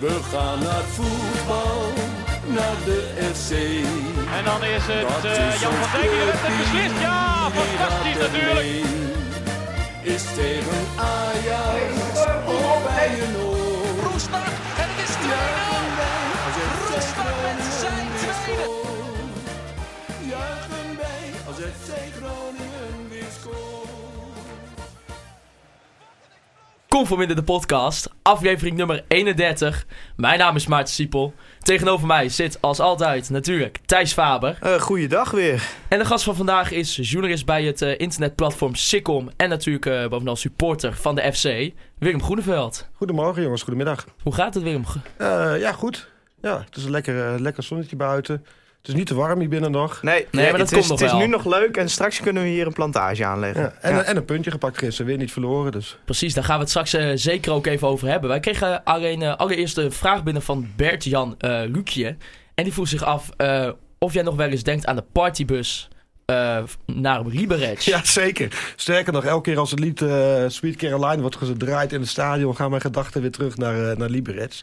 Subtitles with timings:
[0.00, 1.92] We gaan naar voetbal,
[2.46, 3.00] naar de
[3.34, 3.50] FC.
[4.36, 7.00] En dan is het Dat uh, is Jan van Dijk die het clubteam, beslist.
[7.00, 8.68] Ja, fantastisch natuurlijk.
[10.02, 11.92] Is tegen Ajax
[12.46, 14.10] of bij een oor.
[14.10, 14.46] Roestak
[14.82, 15.30] en het is 2-0.
[15.30, 18.66] Juichen wij als FC Roestak met zijn tweede.
[20.32, 22.59] Juichen wij als FC Groningen
[26.96, 29.86] Conforminder de podcast, aflevering nummer 31.
[30.16, 31.34] Mijn naam is Maarten Siepel.
[31.62, 34.58] Tegenover mij zit als altijd natuurlijk Thijs Faber.
[34.62, 35.68] Uh, goeiedag weer.
[35.88, 39.30] En de gast van vandaag is journalist bij het eh, internetplatform Sikkom.
[39.36, 42.88] En natuurlijk eh, bovenal supporter van de FC, Willem Groeneveld.
[42.92, 44.06] Goedemorgen jongens, goedemiddag.
[44.22, 44.84] Hoe gaat het Willem?
[45.16, 46.08] Eh, ja, goed.
[46.42, 48.44] Ja, het is een lekker, lekker zonnetje buiten.
[48.80, 50.02] Het is niet te warm hier binnen nog.
[50.02, 51.20] Nee, Nee, maar dat het komt is, nog het is wel.
[51.26, 53.62] nu nog leuk en straks kunnen we hier een plantage aanleggen.
[53.62, 54.02] Ja, en, Ja.
[54.02, 55.72] en een puntje gepakt gisteren, weer niet verloren.
[55.72, 55.98] Dus.
[56.04, 58.28] Precies, daar gaan we het straks eh, zeker ook even over hebben.
[58.28, 62.16] Wij kregen alleen eh, allereerst een vraag binnen van Bert-Jan eh Luukje.
[62.54, 65.88] En die vroeg zich af eh, of jij nog wel eens denkt aan de partybus
[66.26, 67.78] eh, naar Liberec.
[67.78, 68.72] Ja, zeker.
[68.76, 72.56] Sterker nog, elke keer als het lied eh, Sweet Caroline wordt gedraaid in het stadion...
[72.56, 74.60] gaan mijn gedachten weer terug naar, eh naar Liberec.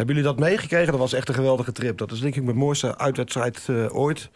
[0.00, 0.90] Hebben jullie dat meegekregen?
[0.90, 1.98] Dat was echt een geweldige trip.
[1.98, 4.28] Dat is denk ik mijn mooiste uitwedstrijd eh, ooit.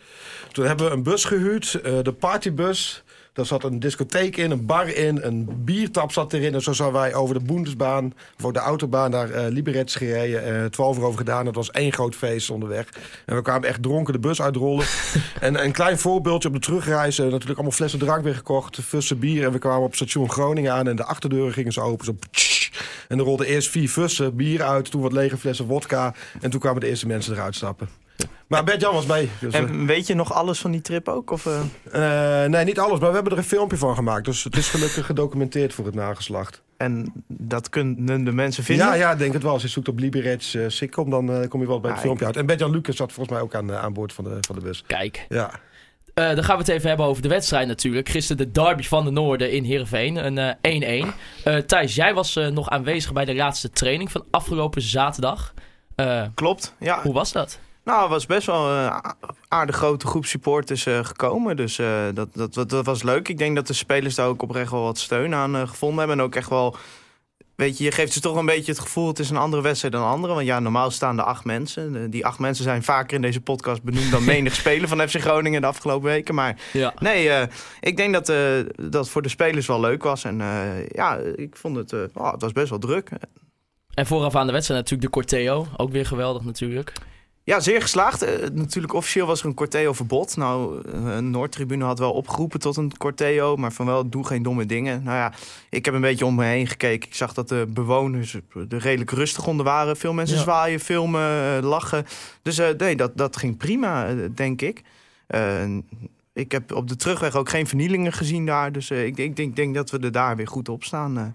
[0.52, 3.02] Toen hebben we een bus gehuurd, eh, de partybus.
[3.32, 6.54] Daar zat een discotheek in, een bar in, een biertap zat erin.
[6.54, 10.62] En zo zijn wij over de Bundesbaan, of over de autobaan naar Liberec gereden.
[10.62, 11.46] eh 12 uur over gedaan.
[11.46, 12.88] Het was één groot feest onderweg.
[13.26, 14.86] En we kwamen echt dronken de bus uitrollen.
[15.40, 17.18] en een klein voorbeeldje op de terugreis.
[17.18, 19.44] natuurlijk allemaal flessen drank weer gekocht, fussen bier.
[19.44, 22.04] En we kwamen op station Groningen aan en de achterdeuren gingen ze open.
[22.04, 22.16] Zo,
[23.08, 26.14] en er rolden eerst vier fussen bier uit, toen wat lege flessen wodka.
[26.40, 27.88] En toen kwamen de eerste mensen eruit stappen.
[28.46, 29.30] Maar Bert-Jan was mee.
[29.40, 31.30] Dus, eh, En weet je nog alles van die trip ook?
[31.30, 32.42] Of, eh?
[32.44, 34.24] eh, nee, niet alles, maar we hebben er een filmpje van gemaakt.
[34.24, 36.62] Dus het is gelukkig gedocumenteerd voor het nageslacht.
[36.76, 38.86] En dat kunnen de mensen vinden?
[38.86, 39.52] Ja, ja, ik denk het wel.
[39.52, 42.04] Als je zoekt op Liberec uh, Sikkom, dan eh, kom je wel bij het Ah,
[42.04, 42.36] filmpje uit.
[42.36, 44.60] En Bert-Jan Lucas zat volgens mij ook aan, eh, aan boord van de, van de
[44.60, 44.84] bus.
[44.86, 45.50] Kijk, Ja.
[46.14, 48.08] Eh, dan gaan we het even hebben over de wedstrijd natuurlijk.
[48.08, 51.14] Gisteren de derby van de Noorden in Heerenveen, een eh, 1-1.
[51.44, 55.54] Eh, Thijs, jij was eh, nog aanwezig bij de laatste training van afgelopen zaterdag.
[55.94, 57.02] Eh, Klopt, ja.
[57.02, 57.58] hoe was dat?
[57.84, 58.92] Nou, er was best wel een
[59.48, 61.56] aardig grote groep supporters eh, gekomen.
[61.56, 63.28] Dus eh, dat, dat, dat, was leuk.
[63.28, 66.18] Ik denk dat de spelers daar ook oprecht wel wat steun aan eh, gevonden hebben.
[66.18, 66.76] En ook echt wel...
[67.56, 69.08] Weet je, je geeft ze toch een beetje het gevoel...
[69.08, 70.34] het is een andere wedstrijd dan een andere.
[70.34, 71.96] Want ja, normaal staan er acht mensen.
[71.96, 74.10] Eh, Die acht mensen zijn vaker in deze podcast benoemd...
[74.10, 76.34] dan menig speler van FC Groningen de afgelopen weken.
[76.34, 76.94] Maar Ja.
[76.98, 77.46] nee, eh,
[77.80, 78.38] ik denk dat uh,
[78.90, 80.24] dat voor de spelers wel leuk was.
[80.24, 81.92] En uh, ja, ik vond het...
[82.14, 83.10] Oh, het was best wel druk.
[83.94, 85.66] En vooraf aan de wedstrijd natuurlijk de Corteo.
[85.76, 86.92] Ook weer geweldig natuurlijk.
[87.46, 88.22] Ja, zeer geslaagd.
[88.22, 90.36] Uh, natuurlijk officieel was er een Corteo-verbod.
[90.36, 94.66] Nou, een Noordtribune had wel opgeroepen tot een Corteo, maar van wel doe geen domme
[94.66, 95.02] dingen.
[95.02, 95.32] Nou ja,
[95.70, 97.08] ik heb een beetje om me heen gekeken.
[97.08, 99.96] Ik zag dat de bewoners er redelijk rustig onder waren.
[99.96, 100.42] Veel mensen ja.
[100.42, 102.04] zwaaien, filmen, uh, lachen.
[102.42, 104.82] Dus uh, nee, dat, dat ging prima, denk ik.
[105.28, 105.78] Uh,
[106.32, 108.72] ik heb op de terugweg ook geen vernielingen gezien daar.
[108.72, 111.34] Dus ik, ik, denk, denk dat we er daar weer goed op staan.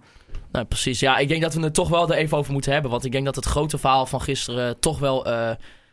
[0.52, 1.00] Nou, precies.
[1.00, 2.92] Ja, ik denk dat we het toch wel er even over moeten hebben.
[2.92, 5.28] Want ik denk dat het grote verhaal van gisteren toch wel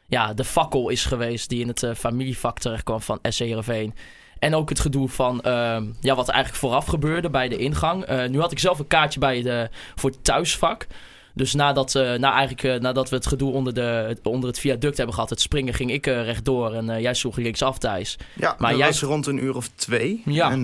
[0.07, 3.95] ja, de fakkel is geweest die in het uh, familievak terecht kwam van SC Heerenveen.
[4.39, 8.11] En ook het gedoe van uh, ja, wat eigenlijk vooraf gebeurde bij de ingang.
[8.11, 10.87] Uh, nu had ik zelf een kaartje bij de, voor het thuisvak.
[11.35, 15.15] Dus nadat, uh, nou eigenlijk, nadat we het gedoe onder, de, onder het viaduct hebben
[15.15, 18.19] gehad, het springen, ging ik rechtdoor en jij sloeg linksaf thuis.
[18.35, 20.23] Ja, maar jij was rond een uur of twee.
[20.25, 20.51] Ja.
[20.51, 20.63] En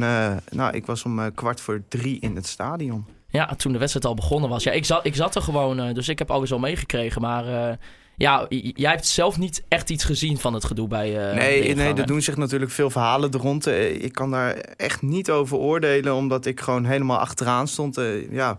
[0.50, 3.06] nou, ik was om kwart voor drie in het stadion.
[3.28, 4.62] Ja, toen de wedstrijd al begonnen was.
[4.62, 7.20] Ja, ik zat, ik zat er gewoon, dus ik heb alles al meegekregen.
[7.20, 7.78] Maar
[8.22, 11.30] ja, jij hebt zelf niet echt iets gezien van het gedoe bij.
[11.30, 13.68] Uh, nee, nee, er doen zich natuurlijk veel verhalen er rond.
[13.68, 17.98] Uh, ik kan daar echt niet over oordelen, omdat ik gewoon helemaal achteraan stond.
[17.98, 18.56] Uh, ja,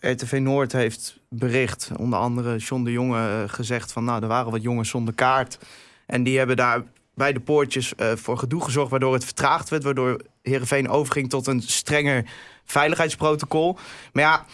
[0.00, 4.62] RTV Noord heeft bericht, onder andere John de Jonge, gezegd van, nou, er waren wat
[4.62, 5.58] jongens zonder kaart.
[6.06, 6.82] En die hebben daar
[7.14, 11.62] bij de poortjes voor gedoe gezorgd, waardoor het vertraagd werd, waardoor Heerenveen overging tot een
[11.62, 12.30] strenger
[12.64, 13.78] veiligheidsprotocol.
[14.12, 14.46] Maar ja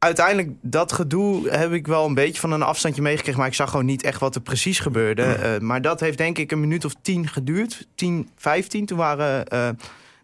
[0.00, 3.38] uiteindelijk, dat gedoe heb ik wel een beetje van een afstandje meegekregen.
[3.38, 5.36] Maar ik zag gewoon niet echt wat er precies gebeurde.
[5.42, 7.86] Uh, maar dat heeft denk ik een minuut of tien geduurd.
[7.94, 8.86] 10, 15.
[8.86, 9.46] Toen waren.
[9.54, 9.68] Uh,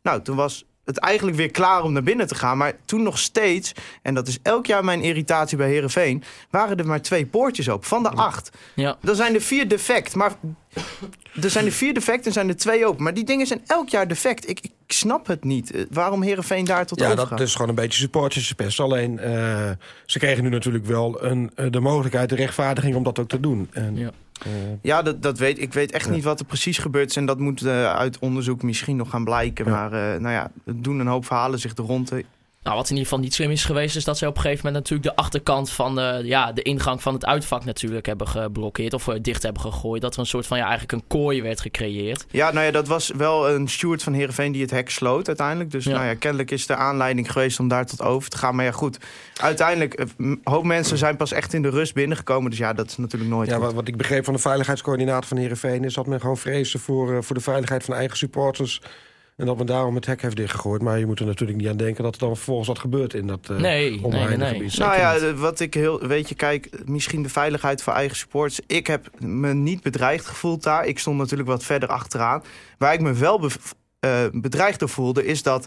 [0.03, 2.59] nou, toen was het eigenlijk weer klaar om naar binnen te gaan.
[2.59, 3.73] Maar toen nog steeds,
[4.03, 7.89] en dat is elk jaar mijn irritatie bij Herenveen, waren er maar twee poortjes open
[7.89, 8.51] van de acht.
[8.75, 8.97] Ja.
[9.01, 10.15] Dan zijn er vier defect.
[10.15, 10.33] Maar
[11.43, 13.03] er zijn er vier defect en zijn er twee open.
[13.03, 14.49] Maar die dingen zijn elk jaar defect.
[14.49, 15.75] Ik, ik snap het niet.
[15.75, 17.31] Uh, waarom Herenveen daar tot ja, overgaat.
[17.31, 18.81] dat is gewoon een beetje supporterspest.
[18.81, 19.71] Alleen, uh,
[20.07, 23.41] ze kregen nu natuurlijk wel een, uh, de mogelijkheid, de rechtvaardiging om dat ook te
[23.41, 23.69] doen.
[23.73, 24.11] En, ja.
[24.83, 25.73] Ja, dat, dat weet ik.
[25.73, 26.13] weet echt ja.
[26.13, 27.17] niet wat er precies gebeurd is.
[27.17, 29.65] En dat moet uh, uit onderzoek misschien nog gaan blijken.
[29.65, 29.71] Ja.
[29.71, 32.13] Maar uh, nou ja, er doen een hoop verhalen zich er rond.
[32.67, 34.67] Nou, wat in ieder geval niet slim is geweest, is dat ze op een gegeven
[34.67, 38.95] moment natuurlijk de achterkant van de, ja, de ingang van het uitvak natuurlijk hebben geblokkeerd
[38.95, 40.03] of eh, dicht hebben gegooid.
[40.03, 42.27] Dat er een soort van ja, eigenlijk een kooi werd gecreëerd.
[42.31, 45.71] Ja, nou ja, dat was wel een steward van Heerenveen die het hek sloot uiteindelijk.
[45.71, 45.93] Dus Ja.
[45.93, 48.55] nou ja, kennelijk is de aanleiding geweest om daar tot over te gaan.
[48.55, 48.99] Maar ja, goed,
[49.37, 52.51] uiteindelijk, eh, een hoop mensen zijn pas echt in de rust binnengekomen.
[52.51, 53.65] Dus ja, dat is natuurlijk nooit Ja, goed.
[53.65, 55.85] wat, wat ik begreep van de veiligheidscoördinator van Heerenveen...
[55.85, 58.81] is dat men gewoon vreesde voor, eh, voor de veiligheid van eigen supporters...
[59.37, 60.83] en dat men daarom het hek heeft dichtgegooid.
[60.83, 63.27] Maar je moet er natuurlijk niet aan denken dat er dan vervolgens wat gebeurt in
[63.27, 64.55] dat eh Nee, nee, omheinde nee, nee.
[64.55, 64.73] gebied.
[64.73, 66.07] Zeker Nou ja, wat ik heel.
[66.07, 68.61] Weet je, kijk, misschien de veiligheid voor eigen sports.
[68.67, 70.87] Ik heb me niet bedreigd gevoeld daar.
[70.87, 72.43] Ik stond natuurlijk wat verder achteraan.
[72.79, 73.57] Waar ik me wel bev-
[74.01, 75.67] eh, bedreigd door voelde, is dat.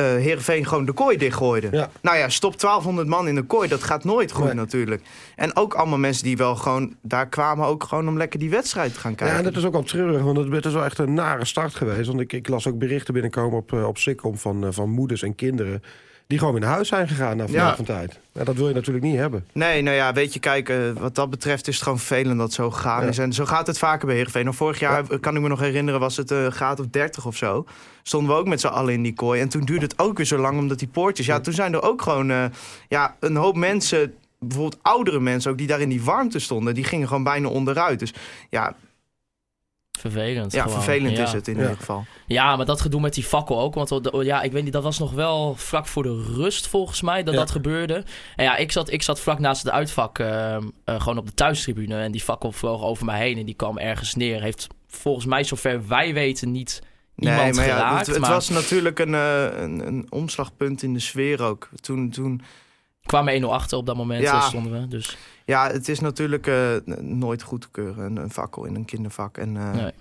[0.00, 1.68] Eh Heerenveen gewoon de kooi dichtgooide.
[1.72, 1.90] Ja.
[2.02, 3.68] Nou ja, stop 1200 man in de kooi.
[3.68, 4.54] Dat gaat nooit goed Nee.
[4.54, 5.02] natuurlijk.
[5.36, 6.96] En ook allemaal mensen die wel gewoon...
[7.02, 9.36] daar kwamen ook gewoon om lekker die wedstrijd te gaan kijken.
[9.36, 11.74] Ja, en dat is ook wel treurig, want het is wel echt een nare start
[11.74, 12.08] geweest.
[12.08, 15.22] Want ik, ik las ook berichten binnenkomen op, eh, op Sikkom van, eh, van moeders
[15.22, 15.82] en kinderen...
[16.30, 17.76] die gewoon weer naar huis zijn gegaan na verloop Ja.
[17.76, 18.18] van tijd.
[18.32, 19.44] Ja, dat wil je natuurlijk niet hebben.
[19.52, 22.46] Nee, nou ja, weet je, kijk, eh, wat dat betreft is het gewoon vervelend dat
[22.46, 23.08] het zo gegaan Ja.
[23.08, 23.18] is.
[23.18, 24.44] En zo gaat het vaker bij Heerenveen.
[24.44, 27.36] Nou, vorig jaar, kan ik me nog herinneren, was het een graad of 30 of
[27.36, 27.64] zo.
[28.02, 29.40] Stonden we ook met z'n allen in die kooi.
[29.40, 31.26] En toen duurde het ook weer zo lang, omdat die poortjes...
[31.26, 32.44] Ja, toen zijn er ook gewoon eh,
[32.88, 34.14] ja, een hoop mensen...
[34.38, 36.74] Bijvoorbeeld oudere mensen ook, die daar in die warmte stonden...
[36.74, 37.98] die gingen gewoon bijna onderuit.
[37.98, 38.14] Dus
[38.50, 38.74] ja,
[40.00, 40.52] Vervelend.
[40.52, 40.82] ja gewoon.
[40.82, 41.22] vervelend Ja.
[41.22, 41.60] is het in Ja.
[41.60, 42.04] ieder geval.
[42.26, 43.74] Ja, maar dat gedoe met die fakkel ook.
[43.74, 47.22] Want ja, ik weet niet, dat was nog wel vlak voor de rust volgens mij
[47.22, 47.40] dat Ja.
[47.40, 48.04] dat gebeurde.
[48.36, 51.34] En ja, ik zat, ik zat vlak naast het uitvak, eh, eh, gewoon op de
[51.34, 52.00] thuistribune.
[52.02, 54.42] En die fakkel vloog over mij heen en die kwam ergens neer.
[54.42, 56.82] Heeft volgens mij, zover wij weten, niet
[57.16, 57.98] iemand Nee, maar geraakt.
[57.98, 61.68] het, het maar was natuurlijk een, eh, een, een omslagpunt in de sfeer ook.
[61.80, 62.42] Toen, toen
[63.10, 64.34] kwamen 1-0 achter op dat moment, Ja.
[64.36, 64.88] eh, stonden we.
[64.88, 68.84] Dus Ja, het is natuurlijk eh, nooit goed te keuren, een, een fakkel in een
[68.84, 69.36] kindervak.
[69.38, 69.92] En eh, nee.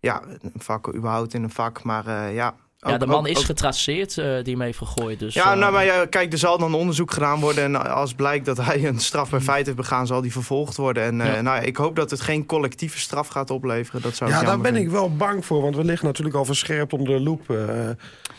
[0.00, 1.82] ja, een fakkel überhaupt in een vak.
[1.82, 2.34] Maar eh,
[2.80, 2.98] ja...
[2.98, 5.18] de man ook- is ook- getraceerd eh, die hem heeft gegooid.
[5.18, 7.64] Dus, Ja, eh, nou, maar ja, kijk, er zal dan onderzoek gedaan worden.
[7.64, 11.02] En als blijkt dat hij een strafbaar feit heeft begaan, zal die vervolgd worden.
[11.02, 11.26] En eh.
[11.34, 11.40] Ja.
[11.40, 14.02] nou, ja, ik hoop dat het geen collectieve straf gaat opleveren.
[14.02, 16.92] Dat zou Ja, daar ben ik wel bang voor, want we liggen natuurlijk al verscherpt
[16.92, 17.50] onder de loep.
[17.50, 17.88] Eh,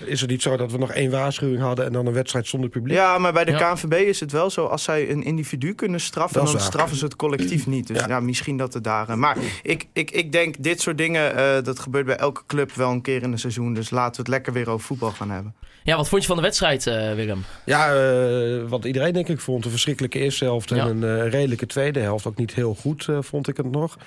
[0.05, 2.69] is het niet zo dat we nog één waarschuwing hadden en dan een wedstrijd zonder
[2.69, 2.95] publiek?
[2.95, 3.73] Ja, maar bij de Ja.
[3.73, 4.65] KNVB is het wel zo.
[4.65, 6.61] Als zij een individu kunnen straffen, dan waar.
[6.61, 7.87] straffen ze het collectief niet.
[7.87, 8.19] Dus ja, Ja.
[8.19, 9.09] misschien dat het daar...
[9.09, 12.71] eh, maar ik, ik, ik denk, dit soort dingen, eh, dat gebeurt bij elke club
[12.73, 13.73] wel een keer in een seizoen.
[13.73, 15.55] Dus laten we het lekker weer over voetbal gaan hebben.
[15.83, 17.43] ja, wat vond je van de wedstrijd, eh, Willem?
[17.65, 19.65] Ja, eh, wat iedereen denk ik vond.
[19.65, 20.75] Een verschrikkelijke eerste helft Ja.
[20.87, 22.25] en een eh, redelijke tweede helft.
[22.25, 23.97] Ook niet heel goed, vond ik het nog.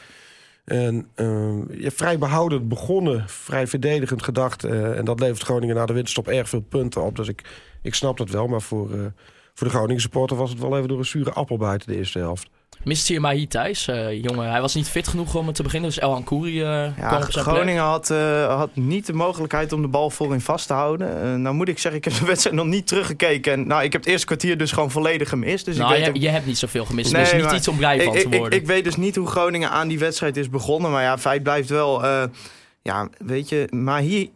[0.65, 1.09] En
[1.71, 4.65] ja, vrij behoudend begonnen, vrij verdedigend gedacht.
[4.65, 7.17] eh, en dat levert Groningen na de winterstop erg veel punten op.
[7.17, 7.43] Dus ik,
[7.83, 8.47] ik snap dat wel.
[8.47, 8.99] Maar voor, eh,
[9.55, 12.19] voor de Groningen supporter was het wel even door een zure appel buiten de eerste
[12.19, 12.49] helft.
[12.83, 14.51] Mist hier Mahi Thijs, eh, jongen.
[14.51, 17.33] Hij was niet fit genoeg om te beginnen, dus El Hankouri eh Ja, kwam op
[17.33, 17.57] zijn plek.
[17.57, 21.43] Groningen had, eh, had niet de mogelijkheid om de bal voorin vast te houden.
[21.43, 23.53] Nou moet ik zeggen, ik heb de wedstrijd nog niet teruggekeken.
[23.53, 25.65] En, nou, ik heb het eerste kwartier dus gewoon volledig gemist.
[25.65, 27.13] Dus nou, ik weet je, je hebt niet zoveel gemist.
[27.13, 28.59] Nee, dus niet iets om blij van ik, te ik, worden.
[28.59, 30.91] ik weet dus niet hoe Groningen aan die wedstrijd is begonnen.
[30.91, 32.07] Maar ja, feit blijft wel...
[32.83, 34.29] ja, weet je, maar hier...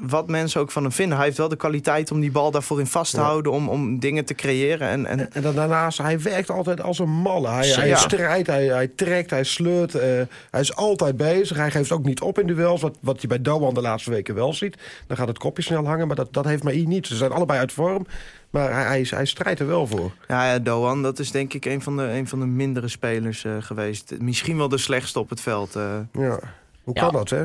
[0.00, 1.16] Wat mensen ook van hem vinden.
[1.16, 3.24] Hij heeft wel de kwaliteit om die bal daarvoor in vast te Ja.
[3.26, 3.52] houden.
[3.52, 4.88] Om, om dingen te creëren.
[4.88, 7.48] En, en En dan daarnaast, hij werkt altijd als een malle.
[7.48, 9.94] Hij, hij strijdt, hij, hij trekt, hij sleurt.
[9.94, 10.08] eh,
[10.50, 11.56] hij is altijd bezig.
[11.56, 12.80] Hij geeft ook niet op in duels.
[12.80, 14.76] Wat, wat je bij Doan de laatste weken wel ziet.
[15.06, 16.06] Dan gaat het kopje snel hangen.
[16.06, 17.06] Maar dat, dat heeft Mai niet.
[17.06, 18.06] Ze zijn allebei uit vorm.
[18.50, 20.12] Maar hij, hij, hij strijdt er wel voor.
[20.28, 23.44] ja, ja, Doan, dat is denk ik een van de, een van de mindere spelers
[23.44, 24.14] eh, geweest.
[24.20, 25.76] Misschien wel de slechtste op het veld.
[25.76, 25.82] eh.
[26.12, 26.38] Ja.
[26.82, 27.02] Hoe Ja.
[27.02, 27.44] kan dat, hè?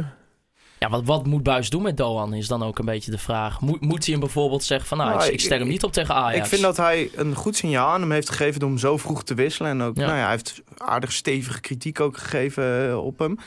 [0.80, 3.62] Ja, wat, wat moet Buis doen met Doan is dan ook een beetje de vraag.
[3.62, 5.84] Moet, moet hij hem bijvoorbeeld zeggen van nou, Nou, ik, ik- ik stel hem niet
[5.84, 6.38] op tegen Ajax?
[6.38, 9.24] Ik vind dat hij een goed signaal aan hem heeft gegeven door hem zo vroeg
[9.24, 9.72] te wisselen.
[9.72, 10.06] En ook, Ja.
[10.06, 13.38] nou ja, hij heeft aardig stevige kritiek ook gegeven eh, op hem.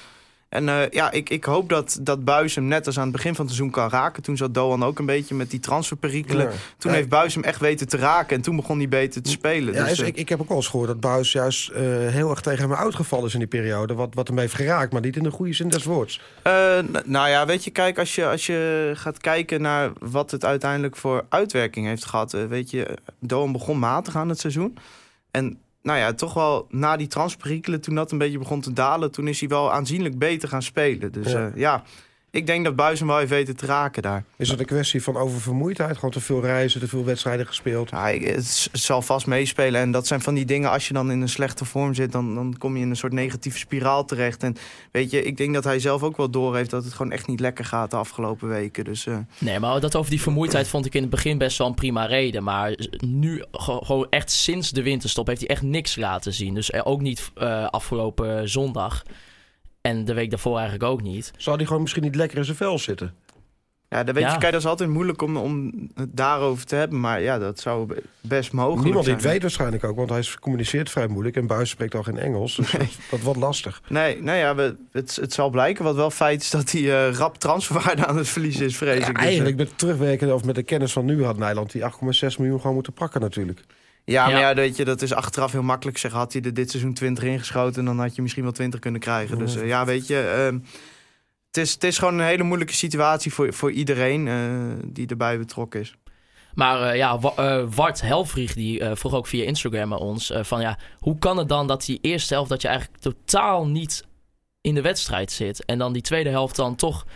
[0.52, 3.34] En eh, ja, ik, ik hoop dat, dat Buis hem net als aan het begin
[3.34, 4.22] van het seizoen kan raken.
[4.22, 6.44] Toen zat Doan ook een beetje met die transferperikelen.
[6.46, 6.52] Ja.
[6.78, 6.96] Toen Ja.
[6.96, 8.36] heeft Buis hem echt weten te raken.
[8.36, 9.74] En toen begon hij beter te spelen.
[9.74, 11.82] Ja, dus, is- eh, ik, ik heb ook al eens gehoord dat Buis juist eh,
[12.08, 13.94] heel erg tegen hem uitgevallen is in die periode.
[13.94, 16.20] Wat, wat hem heeft geraakt, maar niet in de goede zin des woords.
[17.04, 20.96] Nou ja, weet je, kijk, als je, als je gaat kijken naar wat het uiteindelijk
[20.96, 22.34] voor uitwerking heeft gehad.
[22.34, 24.76] eh, weet je, Doan begon matig aan het seizoen.
[25.30, 29.10] En nou ja, toch wel na die transperikelen, toen dat een beetje begon te dalen,
[29.10, 31.12] toen is hij wel aanzienlijk beter gaan spelen.
[31.12, 31.52] Dus Ja.
[31.54, 31.82] ja
[32.32, 34.24] ik denk dat Buis hem wel heeft weten te raken daar.
[34.36, 35.94] Is het een kwestie van oververmoeidheid?
[35.94, 37.90] Gewoon te veel reizen, te veel wedstrijden gespeeld?
[37.90, 39.80] Ja, het, zal vast meespelen.
[39.80, 42.34] En dat zijn van die dingen, als je dan in een slechte vorm zit, dan,
[42.34, 44.42] dan kom je in een soort negatieve spiraal terecht.
[44.42, 44.56] En
[44.90, 47.40] weet je, ik denk dat hij zelf ook wel doorheeft dat het gewoon echt niet
[47.40, 48.84] lekker gaat de afgelopen weken.
[48.84, 51.66] Dus eh, Nee, maar dat over die vermoeidheid vond ik in het begin best wel
[51.66, 52.42] een prima reden.
[52.42, 52.74] Maar
[53.06, 56.54] nu, ge- gewoon echt sinds de winterstop, heeft hij echt niks laten zien.
[56.54, 59.02] Dus eh, ook niet eh, afgelopen zondag.
[59.82, 61.32] En de week daarvoor eigenlijk ook niet.
[61.36, 63.14] Zou hij gewoon misschien niet lekker in zijn vel zitten?
[63.88, 64.32] Ja, dan weet Ja.
[64.32, 67.00] je, kijk, dat is altijd moeilijk om, om het daarover te hebben.
[67.00, 69.16] Maar ja, dat zou be- best mogelijk Niemand die zijn.
[69.24, 71.36] het weet waarschijnlijk ook, want hij communiceert vrij moeilijk.
[71.36, 73.82] En Buis spreekt al geen Engels, dus dat, dat wordt lastig.
[73.88, 75.84] Nee, nou ja, we, het, het zal blijken.
[75.84, 79.08] Wat wel feit is dat hij eh, rap transferwaarde aan het verliezen is, vrees Ja,
[79.08, 79.14] ik.
[79.14, 81.88] Dus, eigenlijk met terugwerken of met de kennis van nu had Nederland die 8,6
[82.38, 83.64] miljoen gewoon moeten pakken natuurlijk.
[84.04, 84.48] Ja, maar Ja.
[84.48, 86.20] ja, weet je, dat is achteraf heel makkelijk zeggen.
[86.20, 89.38] Had hij er dit seizoen 20 ingeschoten, dan had je misschien wel 20 kunnen krijgen.
[89.38, 90.58] Dus eh, ja, weet je, ehm,
[91.46, 95.38] het, is, het is gewoon een hele moeilijke situatie voor, voor iedereen eh, die erbij
[95.38, 95.94] betrokken is.
[96.54, 100.78] Maar eh, ja, Wa- Wart Helfrich die vroeg ook via Instagram aan ons van ja,
[100.98, 104.04] hoe kan het dan dat die eerste helft dat je eigenlijk totaal niet
[104.60, 107.06] in de wedstrijd zit en dan die tweede helft dan toch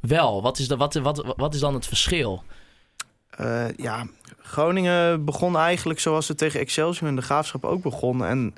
[0.00, 0.42] wel?
[0.42, 2.42] Wat is, de, wat, wat, wat is dan het verschil?
[3.36, 4.06] Eh, ja,
[4.38, 8.24] Groningen begon eigenlijk zoals het tegen Excelsior en de Graafschap ook begon.
[8.24, 8.54] En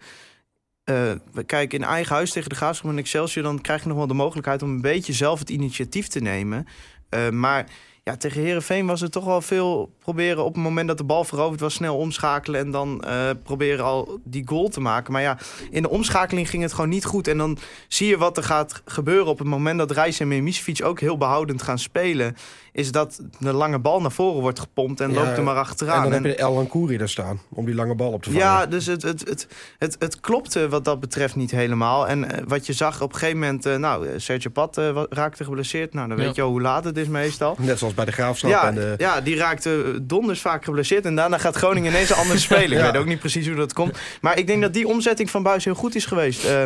[0.85, 3.45] eh, we kijken in eigen huis tegen de Graafschap en Excelsior...
[3.45, 6.67] dan krijg je nog wel de mogelijkheid om een beetje zelf het initiatief te nemen.
[7.09, 7.67] Eh, maar
[8.11, 10.45] ja, tegen Herenveen was het toch wel veel proberen...
[10.45, 12.61] op het moment dat de bal veroverd was, snel omschakelen...
[12.61, 15.13] en dan eh, proberen al die goal te maken.
[15.13, 15.39] Maar ja,
[15.71, 17.29] in de omschakeling ging het gewoon niet goed.
[17.29, 17.59] En dan
[17.89, 20.85] zie je wat er gaat gebeuren op het moment dat Reis en Mimicevic...
[20.85, 22.37] ook heel behoudend gaan spelen
[22.73, 25.61] is dat de lange bal naar voren wordt gepompt en Ja, loopt er maar En
[25.61, 26.03] achteraan.
[26.03, 28.45] dan En- heb je El Lankouri daar staan om die lange bal op te vangen.
[28.47, 29.47] ja, dus het, het, het,
[29.79, 32.09] het, het klopte wat dat betreft niet helemaal.
[32.09, 33.67] En eh, wat je zag op een gegeven moment...
[33.67, 35.95] eh, nou, Sergio Pat eh, raakte geblesseerd.
[35.95, 36.25] Nou, dan Ja.
[36.25, 37.57] weet je al hoe laat het is meestal.
[37.59, 38.51] Net zoals bij de Graafschap.
[38.51, 41.05] Ja, en de, ja, die raakte donders vaak geblesseerd.
[41.05, 42.79] En daarna gaat Groningen ineens anders spelen.
[42.79, 43.99] Ik weet ook niet precies hoe dat komt.
[44.21, 46.45] Maar ik denk dat die omzetting van Buis heel goed is geweest.
[46.45, 46.63] Eh,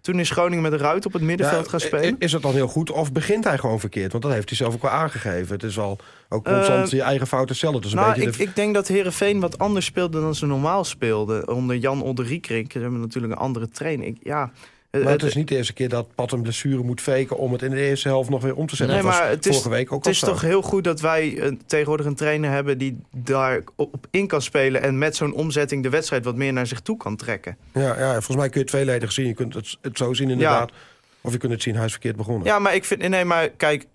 [0.00, 2.16] toen is Groningen met een ruit op het middenveld Ja, gaan spelen.
[2.18, 4.12] Is dat dan heel goed of begint hij gewoon verkeerd?
[4.12, 5.54] Want dat heeft hij zelf ook wel aangegeven.
[5.54, 5.98] Het is wel
[6.28, 7.80] ook constant Eh, je eigen fouten zelf.
[7.80, 10.46] Dus een nou, beetje ik, de, ik denk dat Herenveen wat anders speelde dan ze
[10.46, 11.48] normaal speelden.
[11.48, 12.72] Onder Jan Olderiekrink.
[12.72, 14.06] Ze hebben natuurlijk een andere trainer.
[14.06, 14.50] Ik, ja,
[15.02, 17.36] maar het is niet de eerste keer dat Pat een blessure moet faken...
[17.38, 18.96] om het in de eerste helft nog weer om te zetten.
[18.96, 21.52] Nee, maar het is- vorige week ook Het is toch heel goed dat wij eh,
[21.66, 25.88] tegenwoordig een trainer hebben die daar op in kan spelen en met zo'n omzetting de
[25.88, 27.56] wedstrijd wat meer naar zich toe kan trekken.
[27.72, 29.26] Ja, ja, volgens mij kun je het tweeledig zien.
[29.26, 30.72] Je kunt het, het zo zien inderdaad.
[31.20, 32.44] Of je kunt het zien, hij is verkeerd begonnen.
[32.46, 33.86] Ja, maar ik vind, nee, maar kijk,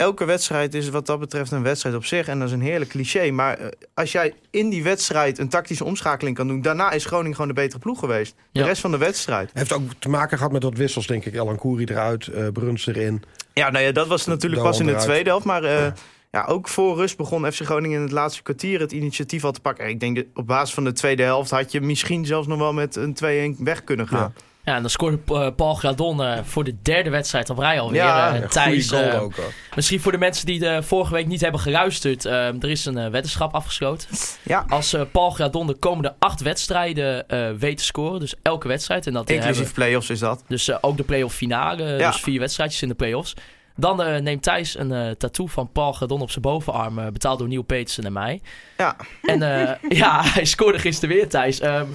[0.00, 2.90] elke wedstrijd is wat dat betreft een wedstrijd op zich en dat is een heerlijk
[2.90, 3.30] cliché.
[3.30, 7.32] Maar eh, als jij in die wedstrijd een tactische omschakeling kan doen, daarna is Groningen
[7.34, 8.34] gewoon de betere ploeg geweest.
[8.52, 9.50] De rest van de wedstrijd.
[9.54, 11.34] Heeft ook te maken gehad met wat wissels, denk ik.
[11.34, 13.22] Elan Koeri eruit, eh Bruns erin.
[13.54, 15.06] Ja, nou ja, dat was natuurlijk Doan pas in de eruit.
[15.06, 15.64] tweede helft, maar.
[15.64, 15.94] eh, Ja.
[16.30, 19.60] ja, ook voor rust begon FC Groningen in het laatste kwartier het initiatief al te
[19.60, 19.88] pakken.
[19.88, 22.72] Ik denk dat op basis van de tweede helft had je misschien zelfs nog wel
[22.72, 23.14] met een
[23.58, 24.32] 2-1 weg kunnen gaan.
[24.36, 28.02] Ja, en dan scoorde eh, Paul Gradon eh, voor de derde wedstrijd op rij alweer.
[28.02, 29.32] Ja, Eh, Ja, goede Thijs, goal eh, ook.
[29.74, 32.24] Misschien voor de mensen die de vorige week niet hebben geluisterd.
[32.24, 34.08] eh, er is een eh, weddenschap afgesloten.
[34.42, 34.64] Ja.
[34.68, 38.20] Als eh, Paul Gradon de komende acht wedstrijden eh, weet te scoren.
[38.20, 39.06] Dus elke wedstrijd.
[39.06, 40.44] En dat eh, Inclusief play-offs is dat.
[40.46, 41.84] dus eh, ook de play-off finale.
[41.84, 42.10] Ja.
[42.10, 43.34] Dus vier wedstrijdjes in de play-offs.
[43.76, 46.98] Dan eh, neemt Thijs een eh, tattoo van Paul Gradon op zijn bovenarm.
[46.98, 48.40] eh, betaald door Neil Petersen en mij.
[48.76, 48.96] Ja.
[49.22, 51.60] En eh, ja, hij scoorde gisteren weer, Thijs.
[51.60, 51.86] Ehm,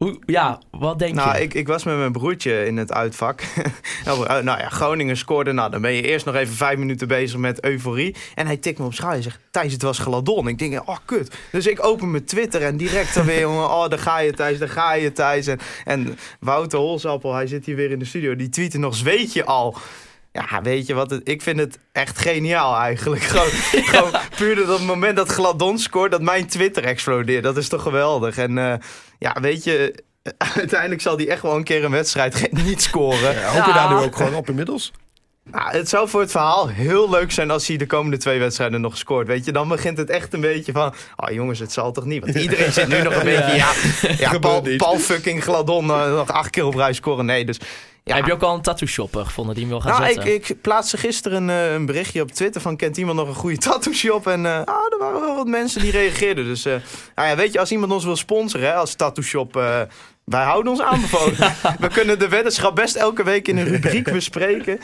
[0.00, 1.42] hoe, ja, wat denk Nou, je?
[1.42, 3.42] ik, ik was met mijn broertje in het uitvak.
[4.04, 5.52] nou ja, Groningen scoorde.
[5.52, 8.16] Nou, dan ben je eerst nog even vijf minuten bezig met euforie.
[8.34, 9.40] En hij tikt me op schouder en zegt...
[9.50, 10.48] Thijs, het was Gladon.
[10.48, 11.36] Ik denk, oh, kut.
[11.52, 13.40] Dus ik open mijn Twitter en direct dan weer...
[13.48, 15.46] jongen, oh, daar ga je, Thijs, daar ga je, Thijs.
[15.46, 18.36] En, en Wouter Holsappel, hij zit hier weer in de studio.
[18.36, 19.76] Die tweette nog, zweet je al...
[20.32, 21.10] Ja, weet je wat?
[21.10, 23.22] Het, ik vind het echt geniaal eigenlijk.
[23.30, 23.50] Gewoon,
[23.84, 27.42] gewoon puur dat op het moment dat Gladon scoort, dat mijn Twitter explodeert.
[27.42, 28.38] Dat is toch geweldig.
[28.38, 28.74] En eh,
[29.18, 30.04] ja, weet je,
[30.56, 33.34] uiteindelijk zal hij echt wel een keer een wedstrijd niet scoren.
[33.34, 33.72] Ja, hoop je Ja.
[33.88, 34.92] daar nu ook gewoon op inmiddels?
[35.50, 38.80] Nou, het zou voor het verhaal heel leuk zijn als hij de komende twee wedstrijden
[38.80, 39.26] nog scoort.
[39.26, 40.94] Weet je, dan begint het echt een beetje van...
[41.16, 42.24] Oh jongens, het zal toch niet?
[42.24, 43.54] Want iedereen zit nu nog een beetje...
[44.18, 44.38] Ja.
[44.76, 47.26] Paul fucking Gladon eh, nog acht keer op rij scoren.
[47.26, 47.60] Nee, dus...
[48.04, 50.22] Ja, Heb je ook al een tattoo shopper gevonden die hem wil gaan nou, ik,
[50.22, 50.54] zetten?
[50.54, 52.76] ik plaatste gisteren een, eh, een berichtje op Twitter van...
[52.76, 54.26] kent iemand nog een goede tattoo shop?
[54.26, 56.44] En eh, ah, er waren wel wat mensen die reageerden.
[56.44, 56.74] Dus eh,
[57.14, 59.52] nou ja, weet je, als iemand ons wil sponsoren hè, als tattoo shop...
[60.24, 61.36] wij houden ons aanbevolen.
[61.80, 64.80] We kunnen de weddenschap best elke week in een rubriek bespreken.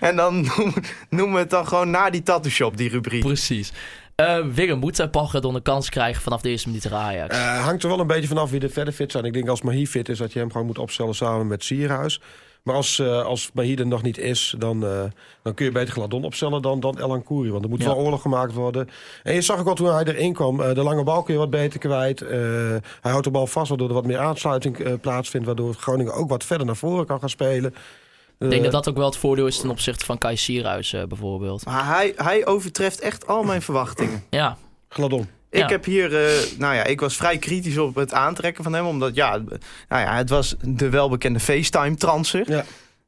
[0.00, 3.22] en dan noemen, noemen we het dan gewoon na die tattoo shop, die rubriek.
[3.22, 3.72] Precies.
[4.14, 7.36] Eh Willem, moet Paul Gradon een kans krijgen vanaf de eerste minuut tegen Ajax?
[7.36, 9.24] Eh, hangt er wel een beetje vanaf wie er verder fit zijn.
[9.24, 12.20] Ik denk als Mahi fit is, dat je hem gewoon moet opstellen samen met Sierhuis.
[12.62, 14.80] Maar als, eh als Mahi er nog niet is, dan,
[15.42, 17.50] dan kun je beter Gladon opstellen dan, dan Elan Koeri.
[17.50, 17.86] Want er moet Ja.
[17.86, 18.88] wel oorlog gemaakt worden.
[19.22, 21.50] En je zag ook wel toen hij erin kwam, de lange bal kun je wat
[21.50, 22.20] beter kwijt.
[22.20, 22.80] Hij
[23.10, 25.46] houdt de bal vast, waardoor er wat meer aansluiting plaatsvindt.
[25.46, 27.74] Waardoor Groningen ook wat verder naar voren kan gaan spelen.
[28.44, 30.92] Ik denk Eh, dat dat ook wel het voordeel is ten opzichte van Kai Sierhuis
[30.92, 31.64] eh, bijvoorbeeld.
[31.64, 34.24] Maar hij, hij overtreft echt al mijn verwachtingen.
[34.30, 34.56] Ja,
[34.88, 35.28] Gladon.
[35.50, 35.66] Ik Ja.
[35.68, 38.86] heb hier, eh, nou ja, ik was vrij kritisch op het aantrekken van hem.
[38.86, 39.36] Omdat, ja,
[39.88, 42.50] nou ja, het was de welbekende FaceTime-transer.
[42.50, 42.64] Ja.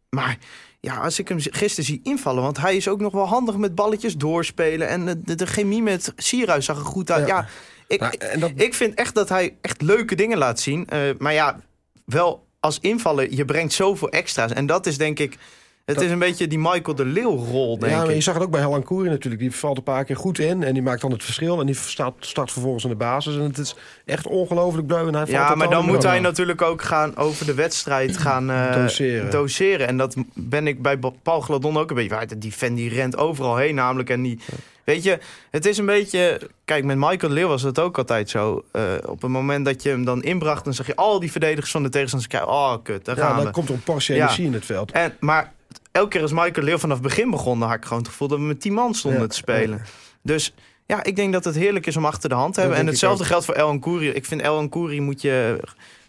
[0.09, 0.39] Maar
[0.81, 2.43] ja, als ik hem gisteren zie invallen...
[2.43, 4.89] want hij is ook nog wel handig met balletjes doorspelen...
[4.89, 7.27] en de, de, chemie met Sierhuis zag er goed uit.
[7.27, 7.37] Ja.
[7.37, 7.47] Ja,
[7.89, 10.87] ik, Nou, dat, ik vind echt dat hij echt leuke dingen laat zien.
[10.87, 11.61] Eh, maar ja,
[12.05, 14.53] wel als invaller, je brengt zoveel extra's.
[14.53, 15.37] En dat is denk ik...
[15.87, 18.43] Het Dat- is een beetje die Michael de Leeuw-rol, denk ja, maar je zag het
[18.43, 19.43] ook bij Helan Koeri natuurlijk.
[19.43, 21.61] Die valt een paar keer goed in en die maakt dan het verschil.
[21.61, 23.35] En die staat, start vervolgens in de basis.
[23.37, 23.75] En het is
[24.05, 24.99] echt ongelooflijk bleu.
[24.99, 26.23] En hij valt Ja, maar dan moet hij aan.
[26.23, 29.31] natuurlijk ook gaan over de wedstrijd gaan eh, Doseren.
[29.31, 29.87] doseren.
[29.87, 32.11] En dat ben ik bij Paul Gladon ook een beetje.
[32.15, 34.11] waar Die fan die rent overal heen namelijk.
[34.11, 34.39] En die,
[34.85, 35.19] weet je,
[35.51, 36.41] het is een beetje...
[36.65, 38.65] Kijk, met Michael de Leeuw was het ook altijd zo.
[38.73, 40.65] Eh, op het moment dat je hem dan inbracht...
[40.65, 42.49] dan zag je al die verdedigers van de tegenstander kijken.
[42.49, 43.43] Oh, kut, daar Ja, gaan we.
[43.43, 44.19] dan komt er een Porsche Ja.
[44.23, 44.91] energie in het veld.
[44.93, 45.53] En, maar
[45.97, 47.59] elke keer als Michael Leeuw vanaf het begin begon...
[47.59, 49.27] dan had ik gewoon het gevoel dat we met 10 man stonden Ja.
[49.27, 49.83] te spelen.
[50.23, 50.55] Dus
[50.87, 52.79] ja, ik denk dat het heerlijk is om achter de hand te hebben.
[52.79, 54.09] En hetzelfde geldt voor El Koeri.
[54.09, 55.61] Ik vind El Koeri moet je,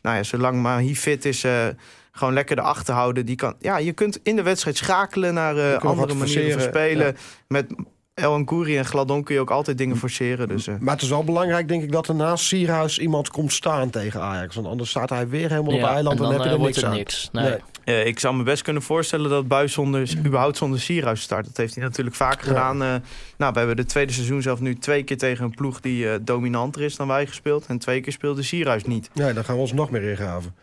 [0.01, 1.67] nou ja, zolang maar hij fit is, eh,
[2.11, 3.25] gewoon lekker erachter houden.
[3.25, 7.17] Die kan, ja, je kunt in de wedstrijd schakelen naar eh, andere manieren van spelen.
[7.47, 7.73] Met
[8.17, 10.47] El Koeri en Gladon kun je ook altijd dingen forceren.
[10.47, 10.75] Dus, eh.
[10.79, 14.21] Maar het is wel belangrijk, denk ik, dat er naast Sierhuis iemand komt staan tegen
[14.21, 14.55] Ajax.
[14.55, 16.51] Want anders staat hij weer helemaal op eiland en en dan, dan heb je eh,
[16.51, 16.93] er wordt niks aan.
[16.95, 17.29] niks.
[17.31, 17.43] Nee.
[17.49, 17.57] Nee.
[17.83, 21.45] Eh, ik zou me best kunnen voorstellen dat Buis zonder, überhaupt zonder Sierhuis start.
[21.45, 22.47] Dat heeft hij natuurlijk vaker Ja.
[22.47, 22.83] gedaan.
[22.83, 23.01] Eh,
[23.37, 26.19] nou, we hebben de tweede seizoen zelf nu twee keer tegen een ploeg die eh,
[26.21, 27.65] dominanter is dan wij gespeeld.
[27.67, 29.09] En twee keer speelde Sierhuis niet.
[29.13, 30.55] Nee, dan gaan we ons nog meer ingraven.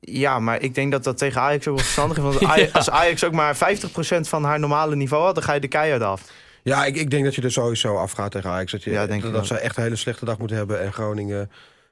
[0.00, 2.22] Ja, maar ik denk dat dat tegen Ajax ook wel verstandig is.
[2.22, 3.58] Want als Ajax ook maar 50%
[4.20, 6.22] van haar normale niveau had, dan ga je de keihard af.
[6.66, 8.72] Ja, ik, ik denk dat je er sowieso afgaat tegen Ajax.
[8.72, 10.80] Dat, je, Ja, denk dat, zij echt een hele slechte dag moeten hebben.
[10.80, 11.50] En Groningen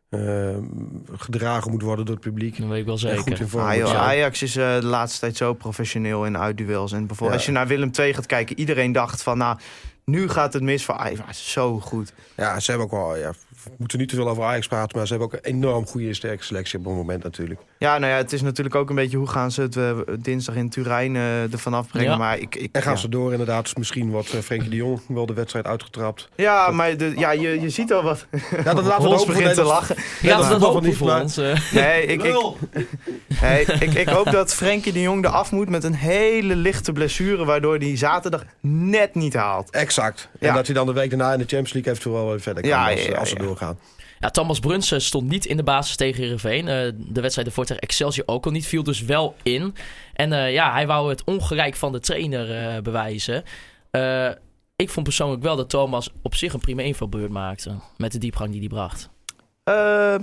[0.09, 0.57] eh,
[1.17, 2.59] gedragen moet worden door het publiek.
[2.59, 3.59] Dat weet ik wel zeker.
[3.59, 3.95] Ah, joh.
[3.95, 6.93] Ajax is eh, de laatste tijd zo professioneel in uitduels.
[6.93, 7.37] En bijvoorbeeld, Ja.
[7.37, 9.59] als je naar Willem II gaat kijken, iedereen dacht van, nou,
[10.05, 11.53] nu gaat het mis voor Ajax.
[11.53, 12.13] Zo goed.
[12.37, 13.17] Ja, ze hebben ook wel...
[13.17, 13.33] Ja,
[13.79, 14.97] moeten niet te veel over Ajax praten...
[14.99, 17.61] maar ze hebben ook een enorm goede en sterke selectie op het moment natuurlijk.
[17.79, 20.55] Ja, nou ja, het is natuurlijk ook een beetje hoe gaan ze het eh, dinsdag
[20.55, 22.11] in Turijn eh ervan afbrengen.
[22.11, 22.17] Ja.
[22.17, 22.99] Maar ik, ik, En gaan ja.
[22.99, 23.65] ze door inderdaad.
[23.65, 26.29] Dus misschien wordt eh, Frenkie de Jong wel de wedstrijd uitgetrapt.
[26.35, 28.27] Ja, maar de, ja, je, je ziet al wat.
[28.65, 29.97] Ja, dat laten we voor begint te lachen.
[30.23, 31.37] Ja, dat dat hopen niet, voor maar- ons.
[31.73, 32.35] Nee, ik, ik,
[33.43, 37.45] nee, ik, ik hoop dat Frenkie de Jong eraf moet met een hele lichte blessure...
[37.45, 39.71] waardoor hij zaterdag net niet haalt.
[39.71, 40.29] Exact.
[40.41, 40.55] En Ja.
[40.55, 42.71] dat hij dan de week daarna in de Champions League eventueel wel weer verder kan
[42.73, 44.31] Ja, als, als ze ja.
[44.31, 46.69] Thomas Brunsen stond niet in de basis tegen Heerenveen.
[46.69, 48.67] Eh, de wedstrijd ervoor tegen Excelsior ook al niet.
[48.67, 49.75] Viel dus wel in.
[50.13, 53.45] En eh, ja, hij wou het ongelijk van de trainer eh, bewijzen.
[53.91, 54.31] Eh,
[54.77, 57.75] ik vond persoonlijk wel dat Thomas op zich een prima invalbeurt maakte.
[57.97, 59.09] Met de diepgang die hij bracht.
[59.65, 60.17] Eh,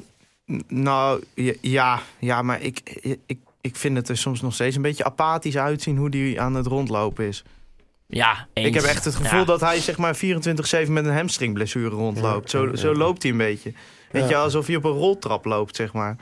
[0.67, 2.79] nou, ja, ja, ja, maar ik,
[3.25, 5.97] ik, ik vind het er soms nog steeds een beetje apathisch uitzien...
[5.97, 7.43] hoe die aan het rondlopen is.
[8.13, 8.67] Ja, eens.
[8.67, 9.45] Ik heb echt het gevoel Ja.
[9.45, 12.52] dat hij zeg maar 24-7 met een hamstringblessure rondloopt.
[12.52, 13.74] Ja, Zo, ja, zo loopt hij een beetje.
[14.12, 14.30] Weet Ja.
[14.30, 16.15] je, alsof hij op een roltrap loopt, zeg maar.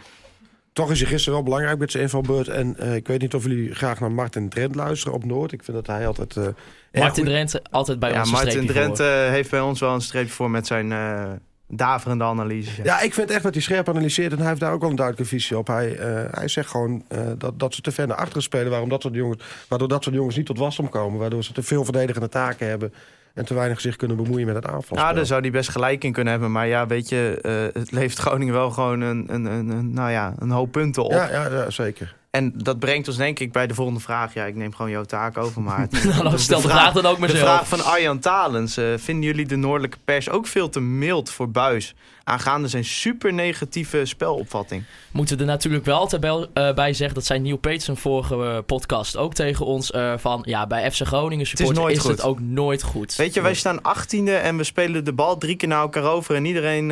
[0.74, 2.48] Toch is hij gisteren wel belangrijk met zijn invalbeurt.
[2.48, 5.52] En eh, ik weet niet of jullie graag naar Martin Drent luisteren op Noord.
[5.52, 6.38] Ik vind dat hij altijd...
[6.38, 6.56] eh erg
[6.92, 10.02] Martin goed- Drenthe altijd bij ja, ons Martin Drent eh, heeft bij ons wel een
[10.02, 11.32] streepje voor met zijn eh,
[11.72, 12.76] daverende analyses.
[12.76, 12.84] Ja.
[12.84, 14.32] Ja, ik vind echt dat hij scherp analyseert.
[14.32, 15.68] En hij heeft daar ook wel een duidelijke visie op.
[15.68, 18.70] Hij, eh, hij zegt gewoon eh, dat, dat ze te ver naar achteren spelen.
[18.70, 21.20] Waarom dat soort jongens, waardoor dat soort jongens niet tot wasdom komen.
[21.20, 22.94] Waardoor ze te veel verdedigende taken hebben.
[23.34, 24.98] En te weinig zich kunnen bemoeien met het aanvalspel.
[24.98, 26.52] Ja, daar zou hij best gelijk in kunnen hebben.
[26.52, 30.12] Maar ja, weet je, eh, het levert Groningen wel gewoon een, een, een, een- nou
[30.12, 31.12] ja, een hoop punten op.
[31.12, 32.16] ja, ja, ja, zeker.
[32.32, 34.34] En dat brengt ons denk ik bij de volgende vraag.
[34.34, 35.88] Ja, ik neem gewoon jouw taak over, maar...
[36.04, 37.48] Nou, dan stel de vraag dan ook maar De zelf.
[37.50, 38.78] vraag van Arjan Talens.
[38.78, 41.96] eh, vinden jullie de Noordelijke pers ook veel te mild voor Buis?
[42.24, 44.84] Aangaande zijn super negatieve spelopvatting.
[45.12, 47.16] Moeten we er natuurlijk wel altijd bij, eh, bij zeggen.
[47.16, 49.92] Dat zei Neil Peterson vorige eh, podcast ook tegen ons.
[50.18, 52.12] van ja, bij FC Groningen supporter nooit is, goed.
[52.12, 53.16] het ook nooit goed.
[53.16, 56.36] Weet je, wij staan achttiende en we spelen de bal drie keer naar elkaar over.
[56.36, 56.92] En iedereen...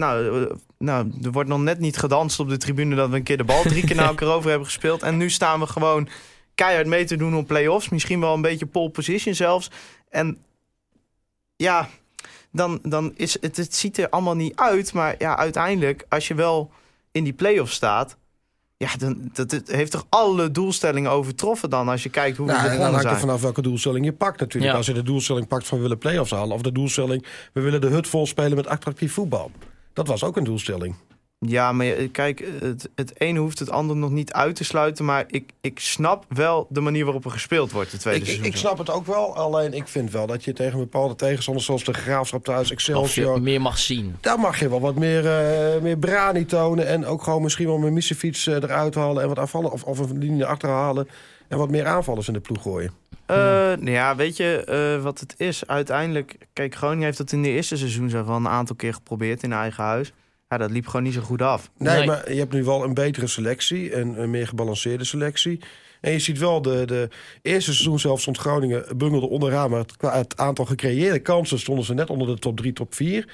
[0.00, 2.94] nou, eh, nou, er wordt nog net niet gedanst op de tribune...
[2.94, 5.02] dat we een keer de bal drie keer naar elkaar over hebben gespeeld.
[5.02, 6.08] En nu staan we gewoon
[6.54, 7.88] keihard mee te doen om play-offs.
[7.88, 9.70] Misschien wel een beetje pole position zelfs.
[10.08, 10.38] En
[11.56, 11.88] ja,
[12.52, 13.56] dan, dan is het...
[13.56, 14.92] Het ziet er allemaal niet uit.
[14.92, 16.70] Maar ja, uiteindelijk, als je wel
[17.12, 18.18] in die play-offs staat...
[18.76, 21.88] Ja, dan, dat, het heeft toch alle doelstellingen overtroffen dan...
[21.88, 24.40] als je kijkt hoe we Nou, en dan hangt er vanaf welke doelstelling je pakt
[24.40, 24.72] natuurlijk.
[24.72, 24.78] Ja.
[24.78, 26.54] Als je de doelstelling pakt van we willen play-offs halen...
[26.54, 29.50] of de doelstelling we willen de hut vol spelen met attractief voetbal.
[29.92, 30.94] Dat was ook een doelstelling.
[31.46, 35.04] Ja, maar kijk, het, het ene hoeft het andere nog niet uit te sluiten.
[35.04, 38.32] Maar ik, ik snap wel de manier waarop er gespeeld wordt de tweede Ik, ik,
[38.32, 38.52] seizoen.
[38.52, 41.66] ik snap het ook wel, alleen ik vind wel dat je tegen bepaalde tegenstanders...
[41.66, 43.42] zoals de Graafschap thuis, Of je Excelsior...
[43.42, 44.16] meer mag zien.
[44.20, 46.86] Daar mag je wel wat meer, eh meer brani tonen.
[46.86, 49.22] En ook gewoon misschien wel mijn missenfiets eh, eruit halen.
[49.22, 49.72] En wat aanvallen.
[49.72, 51.08] Of, of een linie achterhalen.
[51.50, 52.90] En wat meer aanvallers in de ploeg gooien.
[53.26, 55.66] Eh, nou ja, weet je eh, wat het is?
[55.66, 59.42] Uiteindelijk, kijk, Groningen heeft dat in de eerste seizoen zelf wel een aantal keer geprobeerd
[59.42, 60.12] in eigen huis.
[60.48, 61.70] ja, dat liep gewoon niet zo goed af.
[61.78, 62.06] Nee, Nee.
[62.06, 63.92] maar je hebt nu wel een betere selectie.
[63.92, 65.60] En een meer gebalanceerde selectie.
[66.00, 67.08] En je ziet wel, de, de
[67.42, 69.70] eerste seizoen zelf stond Groningen bungelde onderaan.
[69.70, 72.94] Maar het, qua het aantal gecreëerde kansen stonden ze net onder de top 3, top
[72.94, 73.28] 4.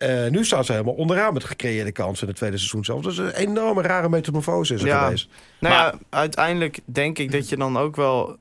[0.00, 3.02] Eh, nu staan ze helemaal onderaan met gecreëerde kansen in het tweede seizoen zelf.
[3.02, 5.04] Dus een enorme rare metamorfose is er Ja.
[5.04, 5.28] geweest.
[5.58, 8.36] Nou Maar- ja, uiteindelijk denk ik dat je dan ook wel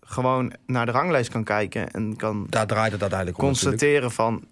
[0.00, 3.78] gewoon naar de ranglijst kan kijken en kan Daar draait het uiteindelijk om natuurlijk.
[3.80, 4.44] constateren van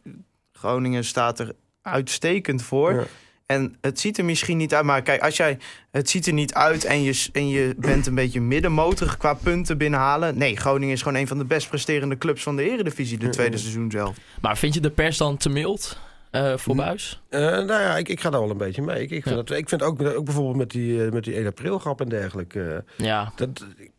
[0.52, 2.92] Groningen staat er uitstekend voor.
[2.94, 3.04] Ja.
[3.46, 5.59] En het ziet er misschien niet uit, maar kijk, als jij
[5.90, 9.78] het ziet er niet uit en je, en je bent een beetje middenmotorig qua punten
[9.78, 10.38] binnenhalen.
[10.38, 13.56] Nee, Groningen is gewoon een van de best presterende clubs van de Eredivisie, de tweede
[13.56, 14.16] seizoen zelf.
[14.40, 15.98] Maar vind je de pers dan te mild
[16.44, 16.81] eh, voor Hm.
[16.81, 17.22] Buis?
[17.29, 19.03] Eh, nou ja, ik, ik ga daar wel een beetje mee.
[19.03, 19.42] Ik, ik vind, Ja.
[19.42, 22.09] dat, ik vind ook, ook bijvoorbeeld met die, eh, met die 1 april grap en
[22.09, 22.85] dergelijke.
[22.96, 23.33] eh, Ja.
[23.37, 23.90] dat, ik,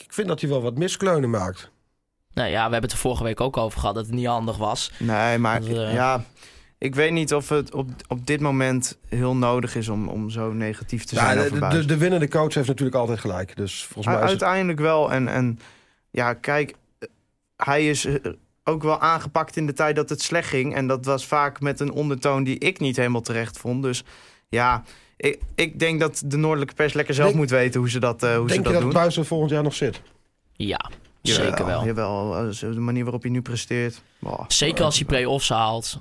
[0.00, 1.70] ik vind dat hij wel wat miskleunen maakt.
[2.32, 4.56] Nou ja, we hebben het er vorige week ook over gehad dat het niet handig
[4.56, 4.92] was.
[4.98, 6.24] Nee, maar Dat, ja,
[6.78, 10.52] ik weet niet of het op, op dit moment heel nodig is om, om zo
[10.52, 13.56] negatief te zijn Ja, over de, de, de winnende coach heeft natuurlijk altijd gelijk.
[13.56, 15.12] Dus volgens mij is het- Uiteindelijk wel.
[15.12, 15.58] En, en
[16.10, 16.74] ja, kijk,
[17.56, 18.06] hij is
[18.64, 20.74] ook wel aangepakt in de tijd dat het slecht ging.
[20.74, 23.82] En dat was vaak met een ondertoon die ik niet helemaal terecht vond.
[23.82, 24.04] Dus
[24.48, 24.84] ja,
[25.16, 28.22] ik, ik denk dat de Noordelijke pers lekker zelf Denk- moet weten hoe ze dat,
[28.22, 28.92] eh, hoe ze Denk je dat dat doen.
[28.92, 30.02] Buis er volgend jaar nog zit?
[30.52, 31.84] Ja, Jawel, zeker wel.
[31.84, 34.02] Jawel, eh, de manier waarop hij nu presteert.
[34.46, 35.98] Zeker als hij play-offs haalt.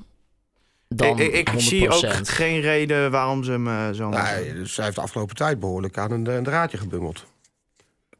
[0.88, 2.30] Dan ik ik, ik zie ook 100%.
[2.30, 5.98] geen reden waarom ze hem eh, zo Nee, dus hij heeft de afgelopen tijd behoorlijk
[5.98, 7.26] aan een, een draadje gebungeld.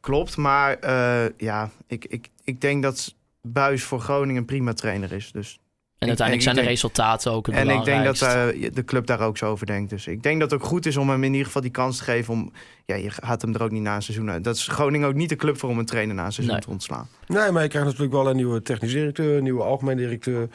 [0.00, 5.12] Klopt, maar eh, ja, ik, ik, ik denk dat Buis voor Groningen een prima trainer
[5.12, 5.32] is.
[5.32, 5.60] Dus
[5.98, 9.06] En uiteindelijk zijn de denk- resultaten ook het En ik denk dat eh, de club
[9.06, 9.90] daar ook zo over denkt.
[9.90, 11.96] Dus ik denk dat het ook goed is om hem in ieder geval die kans
[11.98, 12.34] te geven.
[12.34, 12.52] Om,
[12.84, 14.44] ja, je gaat hem er ook niet na een seizoen uit.
[14.44, 16.64] Dat is Groningen ook niet de club voor om een trainer na een seizoen Nee.
[16.64, 17.08] te ontslaan.
[17.26, 20.48] Nee, maar je krijgt natuurlijk wel een nieuwe technisch directeur, een nieuwe algemeen directeur.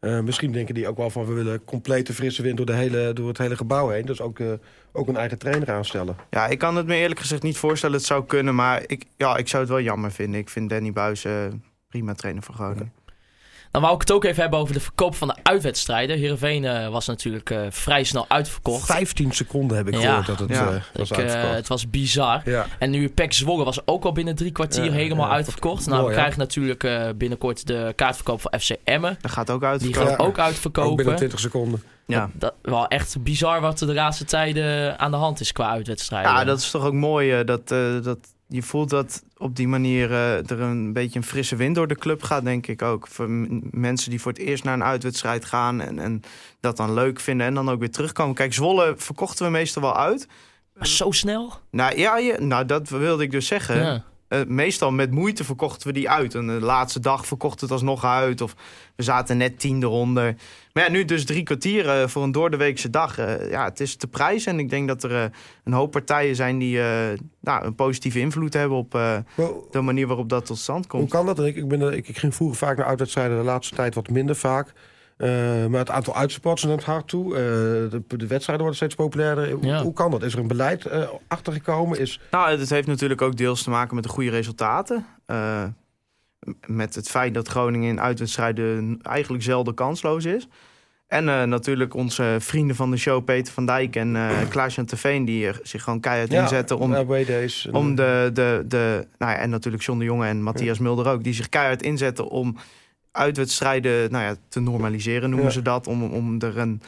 [0.00, 3.12] Eh, misschien denken die ook wel van we willen complete frisse wind door, de hele,
[3.12, 4.06] door het hele gebouw heen.
[4.06, 4.46] Dus ook, eh,
[4.92, 6.16] ook een eigen trainer aanstellen.
[6.30, 7.96] Ja, ik kan het me eerlijk gezegd niet voorstellen.
[7.96, 10.40] Het zou kunnen, maar ik, ja, ik zou het wel jammer vinden.
[10.40, 11.32] Ik vind Danny Buis eh,
[11.90, 12.92] prima trainer voor Groningen.
[13.70, 16.18] Dan wou ik het ook even hebben over de verkoop van de uitwedstrijden.
[16.18, 18.86] Heerenveen eh, was natuurlijk eh, vrij snel uitverkocht.
[18.86, 20.00] 15 seconden heb ik Ja.
[20.00, 20.66] gehoord dat het Ja.
[20.72, 21.54] eh, was Ik, uitverkocht.
[21.54, 22.40] het was bizar.
[22.44, 22.66] ja.
[22.78, 25.86] En nu PEC Zwolle was ook al binnen drie kwartier Ja, helemaal ja, uitverkocht.
[25.86, 29.16] mooi, Nou, we krijgen natuurlijk eh, binnenkort de kaartverkoop van FC Emmen.
[29.20, 30.08] Dat gaat ook Die uitverkopen.
[30.08, 30.24] gaat Ja.
[30.24, 31.16] ook Ook binnen uitverkopen.
[31.16, 31.82] 20 seconden.
[32.06, 32.30] Ja.
[32.32, 36.32] Dat, wel echt bizar wat er de laatste tijden aan de hand is qua uitwedstrijden.
[36.32, 37.44] ja, dat is toch ook mooi.
[37.44, 41.56] dat, eh, dat, je voelt dat op die manier eh, er een beetje een frisse
[41.56, 43.06] wind door de club gaat, denk ik ook.
[43.06, 43.26] Voor
[43.70, 46.22] mensen die voor het eerst naar een uitwedstrijd gaan en, en
[46.60, 48.34] dat dan leuk vinden en dan ook weer terugkomen.
[48.34, 50.28] Kijk, Zwolle verkochten we meestal wel uit.
[50.74, 51.52] Maar zo snel?
[51.70, 53.76] Nou ja, je, nou, dat wilde ik dus zeggen.
[53.76, 54.04] Ja.
[54.30, 56.34] Eh, meestal met moeite verkochten we die uit.
[56.34, 58.40] En de laatste dag verkocht het alsnog uit.
[58.40, 58.54] Of
[58.96, 60.36] we zaten net tien eronder.
[60.72, 63.18] Maar ja, nu dus drie kwartier eh, voor een doordeweekse dag.
[63.18, 64.46] Eh, ja, het is te prijs.
[64.46, 65.30] En ik denk dat er
[65.64, 66.78] een hoop partijen zijn die
[67.40, 68.90] nou, een positieve invloed hebben op
[69.70, 71.10] de manier waarop dat tot stand hoe komt.
[71.10, 71.40] kan dat?
[71.40, 74.36] Ik, ik, ben, ik, ik ging vroeger vaak naar uitwedstrijden, de laatste tijd wat minder
[74.36, 74.72] vaak.
[75.20, 77.34] Eh, maar het aantal uitsporters neemt hard toe.
[77.34, 79.50] Eh, de, de wedstrijden worden steeds populairder.
[79.50, 79.82] Hoe, Ja.
[79.82, 80.22] hoe kan dat?
[80.22, 81.98] Is er een beleid eh achtergekomen?
[82.00, 85.06] Is, Nou, het heeft natuurlijk ook deels te maken met de goede resultaten.
[85.26, 85.64] Eh,
[86.66, 90.48] met het feit dat Groningen in uitwedstrijden eigenlijk zelden kansloos is.
[91.06, 95.24] En eh, natuurlijk onze vrienden van de show, Peter van Dijk en eh Klaas-Jan Teveen...
[95.24, 96.90] die er zich gewoon keihard inzetten om,
[97.26, 97.66] days.
[97.66, 99.06] en- om de, de, de...
[99.18, 101.24] Nou ja, en natuurlijk John de Jonge en Matthias Mulder ook...
[101.24, 102.56] die zich keihard inzetten om
[103.12, 105.52] uitwedstrijden nou ja, te normaliseren, noemen Ja.
[105.52, 105.86] ze dat.
[105.86, 106.82] Om, om er een,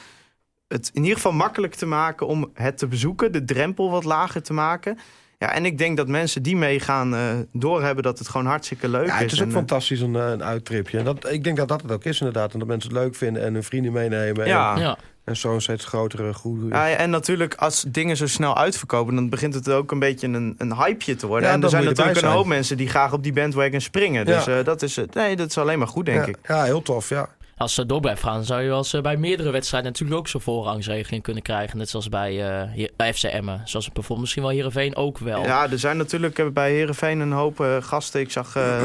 [0.68, 3.32] het in ieder geval makkelijk te maken om het te bezoeken.
[3.32, 4.98] De drempel wat lager te maken.
[5.42, 7.20] Ja, en ik denk dat mensen die meegaan eh
[7.52, 9.20] doorhebben dat het gewoon hartstikke leuk Ja, is.
[9.22, 10.98] het is ook En, eh, fantastisch een, eh, een uittripje.
[10.98, 12.52] En dat, ik denk dat dat het ook is inderdaad.
[12.52, 14.46] En dat mensen het leuk vinden en hun vrienden meenemen.
[14.46, 14.74] ja.
[14.74, 14.96] En, Ja.
[15.24, 16.68] en zo'n steeds grotere groei.
[16.68, 20.54] Ja, en natuurlijk, als dingen zo snel uitverkopen, dan begint het ook een beetje een,
[20.58, 21.48] een hypeje te worden.
[21.48, 24.24] Ja, en er zijn natuurlijk een hoop mensen die graag op die bandwagon springen.
[24.26, 24.58] Dus Ja.
[24.58, 25.14] eh, dat, is, het.
[25.14, 26.36] nee, dat is alleen maar goed, denk ja, ik.
[26.48, 27.28] ja, heel tof, ja.
[27.62, 30.28] Als ze door blijft gaan, zou je wel eens eh, bij meerdere wedstrijden natuurlijk ook
[30.28, 31.78] zo'n voorrangsregeling kunnen krijgen.
[31.78, 33.60] Net zoals bij, eh, hier- bij FC Emmen.
[33.64, 35.42] Zoals bijvoorbeeld misschien wel Heerenveen ook wel.
[35.42, 38.20] Ja, er zijn natuurlijk eh, bij Herenveen een hoop eh, gasten.
[38.20, 38.78] Ik zag eh,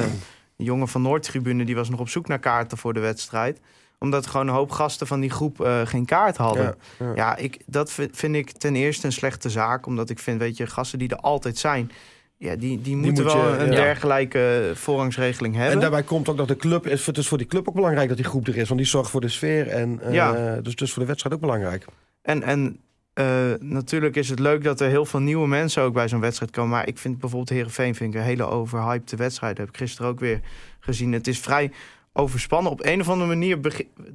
[0.58, 3.60] een jongen van Noordtribune, die was nog op zoek naar kaarten voor de wedstrijd.
[4.00, 6.76] Omdat gewoon een hoop gasten van die groep eh, geen kaart hadden.
[7.00, 7.36] Ja, Ja, ja.
[7.36, 9.86] ik, dat vi- vind ik ten eerste een slechte zaak.
[9.86, 11.92] Omdat ik vind, weet je, gasten die er altijd zijn...
[12.40, 13.76] Ja, die, die moeten moet wel je- een ja.
[13.76, 15.74] dergelijke voorrangsregeling hebben.
[15.74, 16.88] En daarbij komt ook dat de club...
[16.88, 18.68] is- Het is voor die club ook belangrijk dat die groep er is.
[18.68, 19.68] Want die zorgt voor de sfeer.
[19.68, 20.56] En, eh, Ja.
[20.62, 21.86] dus, dus voor de wedstrijd ook belangrijk.
[22.22, 22.80] En, en
[23.14, 23.26] eh,
[23.60, 26.70] natuurlijk is het leuk dat er heel veel nieuwe mensen ook bij zo'n wedstrijd komen.
[26.72, 29.56] Maar ik vind bijvoorbeeld Herenveen vind ik een hele overhypte wedstrijd.
[29.56, 30.40] Dat heb ik gisteren ook weer
[30.80, 31.12] gezien.
[31.12, 31.72] Het is vrij
[32.18, 32.72] overspannen.
[32.72, 33.58] Op een of andere manier...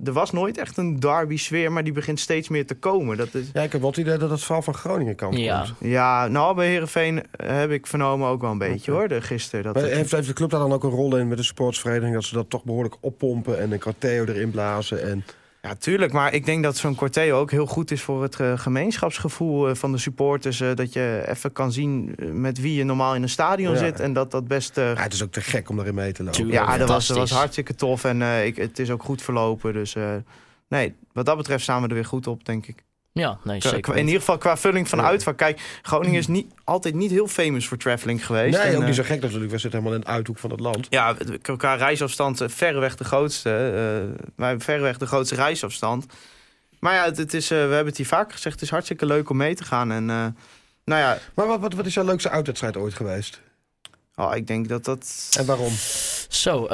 [0.05, 3.17] Er was nooit echt een derby-sfeer, maar die begint steeds meer te komen.
[3.17, 3.51] Dat is...
[3.53, 5.59] Ja, ik heb wel het idee dat het verhaal van Groningen kan Ja.
[5.63, 5.75] komt.
[5.91, 9.65] Ja, nou, bij Heerenveen heb ik vernomen ook wel een beetje, hoor, de, gisteren.
[9.65, 11.45] Dat Maar het- heeft, heeft de club daar dan ook een rol in met de
[11.45, 12.15] sportsvereniging...
[12.15, 15.03] dat ze dat toch behoorlijk oppompen en een Corteo erin blazen?
[15.03, 15.25] En...
[15.65, 16.13] Ja, tuurlijk.
[16.13, 19.75] Maar ik denk dat zo'n Corteo ook heel goed is voor het eh, gemeenschapsgevoel eh,
[19.75, 20.61] van de supporters.
[20.61, 23.79] eh, dat je even kan zien met wie je normaal in een stadion Ja.
[23.79, 24.01] zit.
[24.01, 24.79] En dat dat best...
[24.79, 26.41] eh, Ja, het is ook te gek om daarin mee te lopen.
[26.41, 26.67] Tuurlijk.
[26.67, 28.05] ja, dat was, dat was hartstikke tof.
[28.05, 29.73] En eh, ik, het is ook goed verlopen.
[29.73, 30.15] Dus eh,
[30.69, 32.85] nee, wat dat betreft staan we er weer goed op, denk ik.
[33.15, 33.81] Ja, nee, zeker.
[33.81, 35.05] qua- in ieder geval qua vulling van Ja.
[35.05, 35.37] uitvaart.
[35.37, 38.59] Kijk, Groningen is niet, altijd niet heel famous voor traveling geweest.
[38.59, 39.51] Nee, En, ook niet eh, zo gek natuurlijk.
[39.51, 40.87] We zitten helemaal in de uithoek van het land.
[40.91, 41.17] Ja,
[41.57, 43.51] qua reisafstand eh, verreweg de grootste.
[43.51, 46.07] eh wij hebben verreweg de grootste reisafstand.
[46.79, 48.55] Maar ja, het, het is, eh, we hebben het hier vaak gezegd.
[48.55, 49.93] Het is hartstikke leuk om mee te gaan.
[49.93, 50.27] En eh,
[50.85, 53.41] nou ja, Maar wat, wat, wat is jouw leukste uitwedstrijd ooit geweest?
[54.17, 55.29] oh, ik denk dat dat...
[55.39, 55.73] En waarom?
[56.29, 56.67] Zo,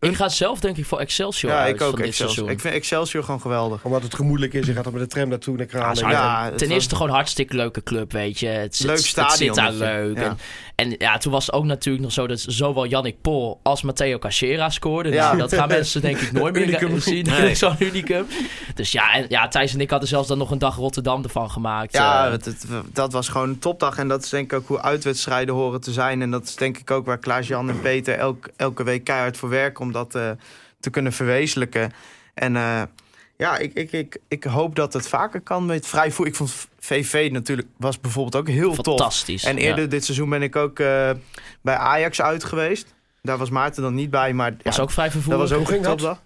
[0.00, 2.34] ik ga zelf denk ik voor Excelsior ja, uit ik ook van dit Excelsior.
[2.34, 2.54] seizoen.
[2.56, 3.84] Ik vind Excelsior gewoon geweldig.
[3.84, 4.66] Omdat het gemoedelijk is.
[4.66, 5.96] Je gaat er met de tram naartoe naar Kralen.
[5.96, 8.46] ze Ja, ten was- eerste gewoon een hartstikke leuke club, weet je.
[8.46, 10.16] Het zit, Leuk Het stadion, zit daar leuk.
[10.16, 10.22] Ja.
[10.22, 10.38] En,
[10.78, 14.18] en ja, toen was het ook natuurlijk nog zo dat zowel Yannick Pol als Matteo
[14.18, 15.12] Cachera scoorden.
[15.12, 15.26] Ja.
[15.26, 17.24] Nou, dat gaan mensen denk ik nooit meer zien.
[17.26, 17.54] Nee.
[17.54, 18.26] Zo'n unicum.
[18.74, 21.50] Dus ja, en, ja, Thijs en ik hadden zelfs dan nog een dag Rotterdam ervan
[21.50, 21.92] gemaakt.
[21.92, 23.98] Ja, Eh, het, het- dat was gewoon een topdag.
[23.98, 26.22] En dat is denk ik ook hoe uitwedstrijden horen te zijn.
[26.22, 29.48] En dat is denk ik ook waar Klaas-Jan en Peter elk, elke week keihard voor
[29.48, 29.84] werken...
[29.84, 30.30] om dat eh,
[30.80, 31.92] te kunnen verwezenlijken.
[32.34, 32.82] En eh,
[33.36, 36.06] ja, ik, ik, ik, ik hoop dat het vaker kan met vrij.
[36.06, 38.84] Ik vond VV natuurlijk was bijvoorbeeld ook heel tof.
[38.84, 39.44] fantastisch.
[39.44, 39.62] En ja.
[39.62, 41.10] eerder dit seizoen ben ik ook eh,
[41.60, 42.94] bij Ajax uit geweest.
[43.22, 45.36] Daar was Maarten dan niet bij, maar was ja, ook vrij dat vervoerd.
[45.36, 46.20] was ook Hoe ging een dat?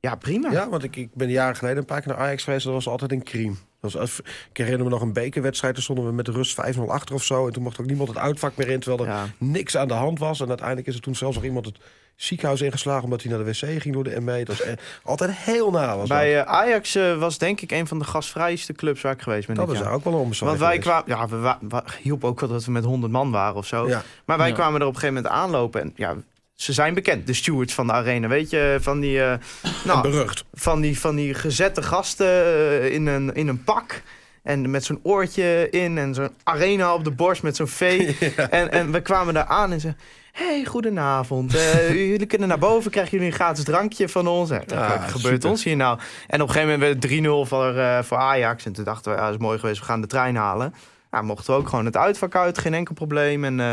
[0.00, 0.50] Ja, prima.
[0.50, 2.64] Ja, want ik, ik ben jaren geleden een paar keer naar Ajax geweest.
[2.64, 3.58] Dat was altijd in Kriem.
[3.84, 4.20] Was, als-
[4.50, 5.74] ik herinner me nog een bekerwedstrijd.
[5.74, 7.46] Toen stonden we met de rust 5-0 achter of zo.
[7.46, 8.80] En toen mocht ook niemand het uitvak meer in.
[8.80, 9.26] Terwijl er Ja.
[9.38, 10.40] niks aan de hand was.
[10.40, 11.78] En uiteindelijk is er toen zelfs nog iemand het
[12.16, 13.04] ziekenhuis ingeslagen...
[13.04, 14.44] omdat hij naar de wc ging door de ME.
[14.44, 15.96] Dat was e- altijd heel na.
[15.96, 16.46] Was Bij dat.
[16.46, 19.56] eh, Ajax eh, was denk ik een van de gasvrijste clubs waar ik geweest ben.
[19.56, 19.92] dat is jaar.
[19.92, 23.12] ook wel een Want wij kwamen, ja, we hielp ook wel dat we met 100
[23.12, 23.88] man waren of zo.
[23.88, 24.02] Ja.
[24.24, 24.54] Maar wij Ja.
[24.54, 26.14] kwamen er op een gegeven moment aanlopen en ja,
[26.54, 29.38] ze zijn bekend, de stewards van de arena, weet je, van die, eh,
[29.84, 30.44] nou, berucht.
[30.52, 34.02] van die, van die gezette gasten eh, in een, in een pak.
[34.42, 38.12] En met zo'n oortje in en zo'n arena op de borst met zo'n V.
[38.50, 39.94] En, en we kwamen daar aan en ze...
[40.32, 41.54] hey, goedenavond.
[41.54, 44.50] Eh, jullie kunnen naar boven, krijgen jullie een gratis drankje van ons.
[44.50, 45.50] En, Ja, wat gebeurt super.
[45.50, 45.98] ons hier nou?
[46.26, 48.64] En op een gegeven moment werd het 3-0 voor, voor Ajax.
[48.64, 50.74] En toen dachten we, ja, dat is mooi geweest, we gaan de trein halen.
[51.14, 53.44] Nou, mochten we ook gewoon het uitvak uit, geen enkel probleem.
[53.44, 53.66] En, eh,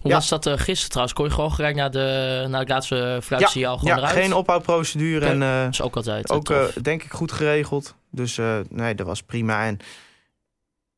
[0.00, 0.16] Hoe Ja.
[0.16, 1.12] was dat eh, gisteren trouwens?
[1.16, 4.16] Kon je gewoon gelijk naar de, naar de laatste fluitsignaal gewoon ja, eruit?
[4.16, 5.26] geen ophoudprocedure.
[5.26, 7.94] En, eh, Dat is ook altijd ook denk ik goed geregeld.
[8.10, 9.66] Dus nee, dat was prima.
[9.66, 9.78] En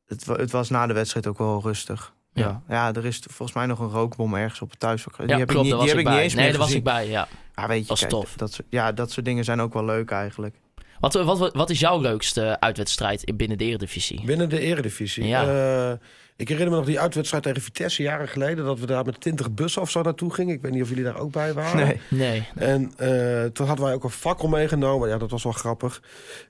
[0.05, 2.13] het, het was na de wedstrijd ook wel rustig.
[2.33, 2.61] Ja.
[2.67, 2.93] Ja.
[2.93, 5.17] Er is volgens mij nog een rookbom ergens op het thuisvak.
[5.27, 6.83] Die heb klopt, ik niet, die heb ik niet eens Nee, meer daar was ik
[6.83, 7.27] bij, ja.
[7.55, 8.33] Ja, weet je, Was kijk, tof.
[8.35, 10.55] Dat, ja, dat soort dingen zijn ook wel leuk eigenlijk.
[10.99, 14.21] Wat, wat, wat, is jouw leukste uitwedstrijd in- binnen de Eredivisie?
[14.25, 15.27] Binnen de eredivisie.
[15.27, 15.97] Ja.
[16.37, 18.65] Ik herinner me nog die uitwedstrijd tegen Vitesse jaren geleden...
[18.65, 20.55] dat we daar met 20 bussen of zo naartoe gingen.
[20.55, 21.85] Ik weet niet of jullie daar ook bij waren.
[21.85, 21.99] Nee.
[22.07, 22.47] Nee.
[22.55, 25.09] En eh, toen hadden wij ook een fakkel meegenomen.
[25.09, 26.01] Ja, dat was wel grappig.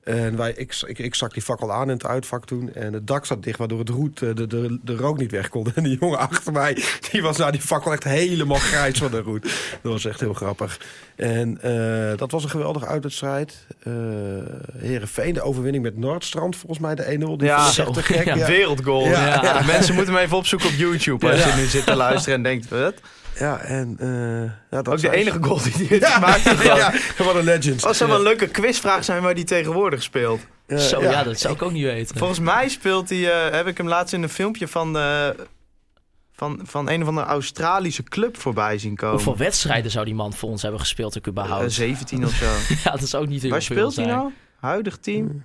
[0.04, 2.74] En wij, ik, ik, ik zak die fakkel aan in het uitvak toen.
[2.74, 5.50] En het dak zat dicht, waardoor het roet, eh, de, de, de rook niet weg
[5.50, 5.64] kon.
[5.76, 9.22] En die jongen achter mij, die was nou die fakkel echt helemaal grijs van de
[9.22, 9.44] roet.
[9.82, 10.80] Dat was echt heel grappig.
[11.16, 13.66] En eh, dat was een geweldige uitwedstrijd.
[14.78, 17.08] Herenveen, de overwinning met Noordstrand, volgens mij de 1-0.
[17.08, 18.26] Die Ja, echt te gek.
[18.26, 18.36] Ja.
[18.36, 18.48] Ja.
[18.48, 19.06] Wereldgoal.
[19.06, 19.44] Ja.
[19.44, 19.75] Ja.
[19.78, 21.48] Mensen moeten hem even opzoeken op YouTube als Ja.
[21.48, 22.94] je nu zit te luisteren en denkt, wat?
[23.40, 25.44] Ja, en eh, ja, dat Ook de enige ze.
[25.44, 26.44] goal die hij heeft gemaakt.
[26.64, 26.76] Ja,
[27.18, 27.86] ja, wat een legend.
[27.86, 30.42] Als zou wel een leuke quizvraag zijn waar hij tegenwoordig speelt.
[30.68, 31.24] Eh, Zo, ja.
[31.24, 32.18] dat zou ik ook niet weten.
[32.18, 35.28] Volgens mij speelt hij, eh, heb ik hem laatst in een filmpje van, eh,
[36.34, 39.16] van, van een of andere Australische club voorbij zien komen.
[39.16, 41.72] Hoeveel wedstrijden zou die man voor ons hebben gespeeld ook Eh, überhaupt?
[41.72, 42.46] 17 of zo.
[42.84, 44.32] ja, dat is ook niet heel Waar veel speelt hij nou?
[44.60, 45.44] Huidig team?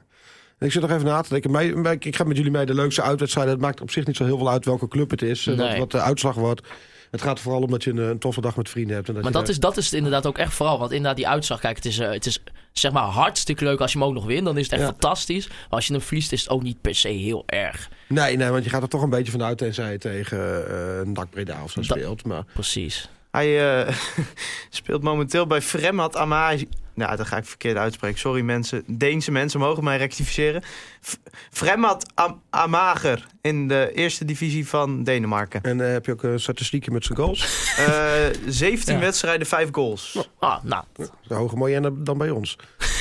[0.60, 1.50] Ik zit nog even na te denken.
[1.82, 3.48] Mij- ik ga met jullie mee de leukste uitwedstrijd.
[3.48, 5.46] Het maakt op zich niet zo heel veel uit welke club het is.
[5.46, 5.78] eh, Wat, Nee.
[5.78, 6.66] wat de uitslag wordt.
[7.10, 9.08] Het gaat vooral om dat je een, een toffe dag met vrienden hebt.
[9.08, 10.78] En dat Maar dat daar- is, dat is het inderdaad ook echt vooral.
[10.78, 12.42] Want inderdaad, die uitslag, kijk, het is, eh, het is
[12.72, 14.44] zeg maar hartstikke leuk als je hem ook nog wint.
[14.44, 14.86] Dan is het echt Ja.
[14.88, 15.48] fantastisch.
[15.48, 17.88] Maar als je hem verliest, is het ook niet per se heel erg.
[18.08, 21.14] Nee, nee, want je gaat er toch een beetje vanuit tenzij je tegen eh een
[21.14, 22.24] dak Breda of zo speelt.
[22.24, 23.08] Maar Precies.
[23.30, 23.94] Hij eh,
[24.70, 26.68] speelt momenteel bij Fremad Amagi.
[26.94, 28.18] Nou, dat ga ik verkeerd uitspreken.
[28.18, 28.82] Sorry mensen.
[28.86, 30.62] Deense mensen mogen mij rectificeren.
[31.06, 31.16] F-
[31.50, 35.62] Fremad Am Amager in de eerste divisie van Denemarken.
[35.62, 37.72] en eh, heb je ook een statistiekje met zijn goals?
[37.76, 38.12] Eh
[38.46, 39.00] 17 Ja.
[39.00, 40.28] wedstrijden, 5 goals.
[40.38, 40.84] Ah, nou,
[41.26, 42.56] De hoge mooie dan bij ons.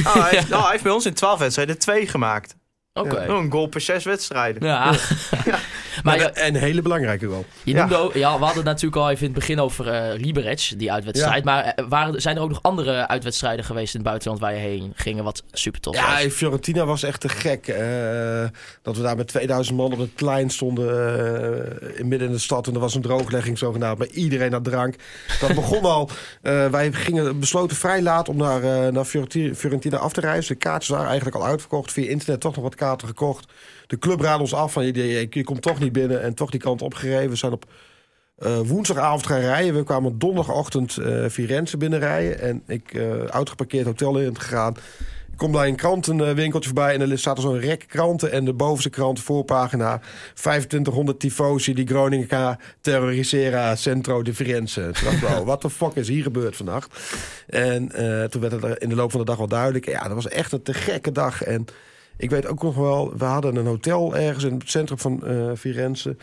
[0.06, 2.56] Oh, hij, heeft, nou, hij heeft bij ons in 12 wedstrijden 2 gemaakt.
[2.94, 3.16] oké.
[3.30, 4.66] Oh, een goal per 6 wedstrijden.
[4.68, 4.94] Ja.
[6.04, 7.46] maar Ja, en een hele belangrijke wel.
[7.64, 7.80] je Ja.
[7.80, 10.72] noemde ook, ja, we hadden het natuurlijk al even in het begin over eh Liberec,
[10.78, 11.44] die uitwedstrijd.
[11.44, 14.60] Maar eh, waren, zijn er ook nog andere uitwedstrijden geweest in het buitenland waar je
[14.60, 16.24] heen ging, wat super tof Ja, was?
[16.24, 17.68] in Fiorentina was echt te gek.
[17.68, 18.44] eh,
[18.82, 20.88] dat we daar met 2000 man op het plein stonden
[21.94, 22.68] eh, in midden in de stad.
[22.68, 23.98] En er was een drooglegging zogenaamd.
[23.98, 24.96] Maar iedereen had drank.
[25.40, 26.10] Dat begon al.
[26.42, 30.54] eh, wij gingen besloten vrij laat om naar, eh, naar Fiorenti- Fiorentina af te reizen.
[30.54, 31.92] De kaartjes waren eigenlijk al uitverkocht.
[31.92, 33.46] Via internet toch nog wat kaarten gekocht.
[33.90, 36.22] De club raadde ons af van je, je, je komt toch niet binnen.
[36.22, 37.30] En toch die kant opgereden.
[37.30, 37.66] We zijn op
[38.36, 39.76] eh, woensdagavond gaan rijden.
[39.76, 42.40] We kwamen donderdagochtend eh Firenze binnenrijden.
[42.40, 44.76] En ik uh, uitgeparkeerd hotel in gegaan.
[45.32, 48.32] Ik kom bij een krantenwinkeltje voorbij en er staat zo'n rek kranten.
[48.32, 50.02] En de bovenste krant, voorpagina,
[50.34, 54.92] 2500 tifosi die Groningen terroriseren Centro de Firenze.
[54.94, 57.00] Toen dacht wat de fuck is hier gebeurd vannacht?
[57.48, 57.88] En
[58.30, 59.86] toen werd het in de loop van de dag wel duidelijk.
[59.86, 61.44] Ja, dat was echt een te gekke dag.
[61.44, 61.66] En
[62.20, 65.52] ik weet ook nog wel, we hadden een hotel ergens in het centrum van eh,
[65.58, 66.16] Firenze.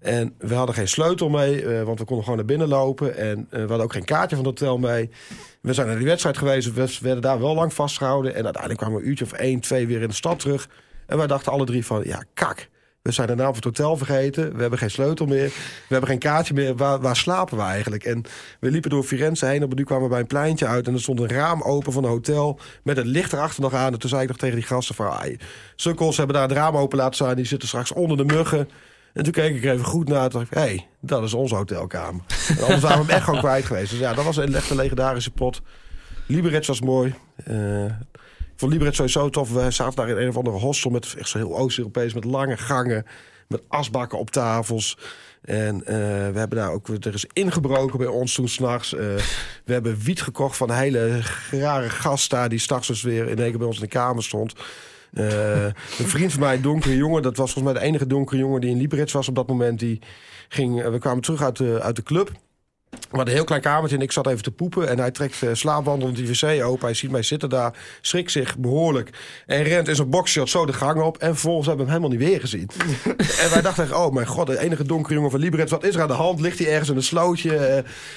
[0.00, 3.16] En we hadden geen sleutel mee, eh, want we konden gewoon naar binnen lopen.
[3.16, 5.10] En eh, we hadden ook geen kaartje van het hotel mee.
[5.60, 8.34] We zijn naar die wedstrijd geweest, we werden daar wel lang vastgehouden.
[8.34, 10.68] En uiteindelijk kwamen we een uurtje of één, twee weer in de stad terug.
[11.06, 12.68] En wij dachten alle drie van, ja, kak.
[13.02, 14.54] We zijn de naam van het hotel vergeten.
[14.54, 15.46] We hebben geen sleutel meer.
[15.48, 16.76] We hebben geen kaartje meer.
[16.76, 18.04] Waar, slapen we eigenlijk?
[18.04, 18.22] En
[18.60, 19.62] we liepen door Firenze heen.
[19.62, 20.86] Op duur kwamen we bij een pleintje uit.
[20.86, 22.58] En er stond een raam open van een hotel.
[22.82, 23.92] Met het licht erachter nog aan.
[23.92, 25.10] En toen zei ik nog tegen die gasten van...
[25.10, 25.36] "Ai,
[25.76, 27.36] Sukkels hebben daar het raam open laten staan.
[27.36, 28.68] Die zitten straks onder de muggen.
[29.12, 30.28] En toen keek ik even goed naar.
[30.30, 32.22] Toen dacht ik, hey, dat is onze hotelkamer.
[32.48, 33.90] En anders waren we hem echt gewoon kwijt geweest.
[33.90, 35.60] Dus ja, dat was een echt een legendarische pot.
[36.26, 37.14] Liberec was mooi.
[37.44, 37.84] Eh,
[38.52, 39.52] ik vond Liberec sowieso tof.
[39.52, 42.56] We zaten daar in een of andere hostel met echt zo heel Oost-Europees, met lange
[42.56, 43.06] gangen,
[43.48, 44.98] met asbakken op tafels.
[45.42, 45.94] En eh,
[46.32, 48.92] we hebben daar ook, er is ingebroken bij ons toen s'nachts.
[48.92, 49.00] Uh,
[49.64, 53.38] we hebben wiet gekocht van een hele rare gast daar, die s'nachts dus weer in
[53.38, 54.54] één keer bij ons in de kamer stond.
[55.12, 55.74] Uh, een
[56.06, 58.70] vriend van mij, een donkere jongen, dat was volgens mij de enige donkere jongen die
[58.70, 59.78] in Liberec was op dat moment.
[59.78, 60.00] Die
[60.48, 62.30] ging, we kwamen terug uit de, uit de club.
[62.92, 64.88] We hadden een heel klein kamertje en ik zat even te poepen.
[64.88, 66.84] En hij trekt uh, slaapwandelend die wc open.
[66.84, 69.10] Hij ziet mij zitten daar, schrikt zich behoorlijk.
[69.46, 71.16] En rent in zijn boxshot zo de gang op.
[71.16, 72.68] En vervolgens hebben we hem helemaal niet weer gezien.
[73.42, 75.68] en wij dachten echt, oh mijn god, de enige donkere jongen van Liberec.
[75.68, 76.40] Wat is er aan de hand?
[76.40, 77.50] Ligt hij ergens in een slootje?
[77.50, 77.76] Uh,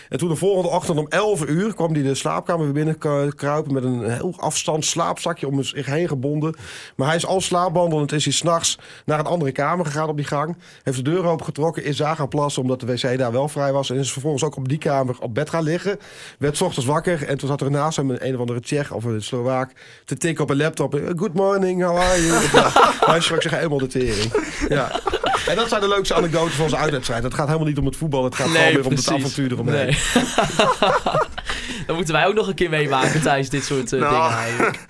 [0.09, 2.97] en toen de volgende ochtend om 11 uur kwam hij de slaapkamer weer binnen
[3.35, 3.73] kruipen.
[3.73, 6.55] Met een heel afstand slaapzakje om zich heen gebonden.
[6.95, 8.11] Maar hij is al slaapwandelend.
[8.11, 10.57] Is hij s'nachts naar een andere kamer gegaan op die gang.
[10.83, 11.83] Heeft de deur opengetrokken.
[11.83, 13.89] Is daar gaan plassen omdat de wc daar wel vrij was.
[13.89, 15.99] En is vervolgens ook op die kamer op bed gaan liggen.
[16.39, 18.91] Werd 's ochtends wakker en toen zat er naast hem een, een of andere Tsjech
[18.91, 19.71] of een Slovaak
[20.05, 20.99] te tikken op een laptop.
[21.15, 22.43] Good morning, how are you?
[23.11, 24.33] Hij schrok zich helemaal de tering.
[24.69, 24.99] Ja.
[25.47, 27.23] En dat zijn de leukste anekdotes van onze uitwedstrijd.
[27.23, 29.51] Het gaat helemaal niet om het voetbal, het gaat Nee, gewoon weer om het avontuur
[29.51, 29.85] eromheen.
[29.85, 29.97] Nee.
[31.87, 34.13] Dan moeten wij ook nog een keer meemaken tijdens dit soort eh, Nou.
[34.13, 34.79] dingen eigenlijk.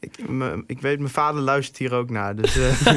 [0.00, 2.36] Ik, me- ik weet, mijn vader luistert hier ook naar.
[2.36, 2.90] Dus eh,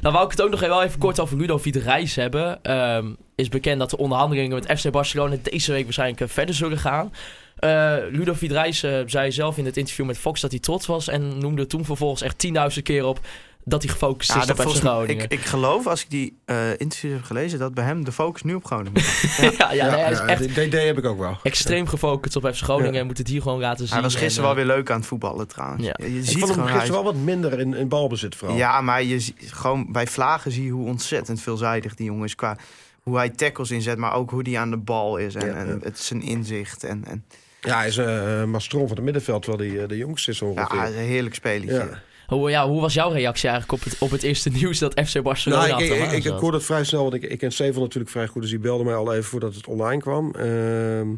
[0.00, 2.62] Dan wou ik het ook nog wel even kort over Ludovic Reis hebben.
[2.62, 6.78] Ehm, is bekend dat de onderhandelingen met FC Barcelona deze week waarschijnlijk eh, verder zullen
[6.78, 7.12] gaan.
[7.58, 11.08] Eh Ludovic Reis eh, zei zelf in het interview met Fox dat hij trots was.
[11.08, 13.20] En noemde toen vervolgens echt 10.000 keer op
[13.64, 15.24] dat hij gefocust ja, is dat op FC volgens mij- Groningen.
[15.24, 18.42] ik, ik geloof, als ik die eh interviews heb gelezen, dat bij hem de focus
[18.42, 19.02] nu op Groningen
[19.58, 21.38] ja, ja, nee, hij is ja, echt die heb ik ook wel.
[21.42, 23.00] extreem gefocust op FC Groningen Ja.
[23.00, 23.94] en moet het hier gewoon laten zien.
[23.94, 25.84] Hij was gisteren En, wel eh, weer leuk aan het voetballen trouwens.
[25.84, 25.94] Ja.
[25.96, 28.56] Je, je Ik ziet vond hem hij gisteren wel wat minder in, in balbezit vooral.
[28.56, 32.34] Ja, maar je ziet gewoon bij Vlagen zie je hoe ontzettend veelzijdig die jongen is
[32.34, 32.56] qua
[33.02, 35.66] hoe hij tackles inzet, maar ook hoe hij aan de bal is en, Ja, en
[35.66, 35.76] ja.
[35.82, 37.24] het zijn inzicht en, en
[37.60, 40.46] Ja, hij is een mastron van het middenveld, terwijl hij eh, de jongste is ja,
[40.46, 40.78] ongeveer.
[40.80, 41.88] hij is een heerlijk spelletje.
[42.26, 45.22] Hoe, ja, hoe was jouw reactie eigenlijk op het, op het eerste nieuws dat FC
[45.22, 47.52] Barcelona Nou, ik, had ik, ik, ik hoorde het vrij snel, want ik, ik ken
[47.52, 48.42] Steven natuurlijk vrij goed.
[48.42, 50.34] Dus die belde mij al even voordat het online kwam.
[50.34, 51.08] Ehm,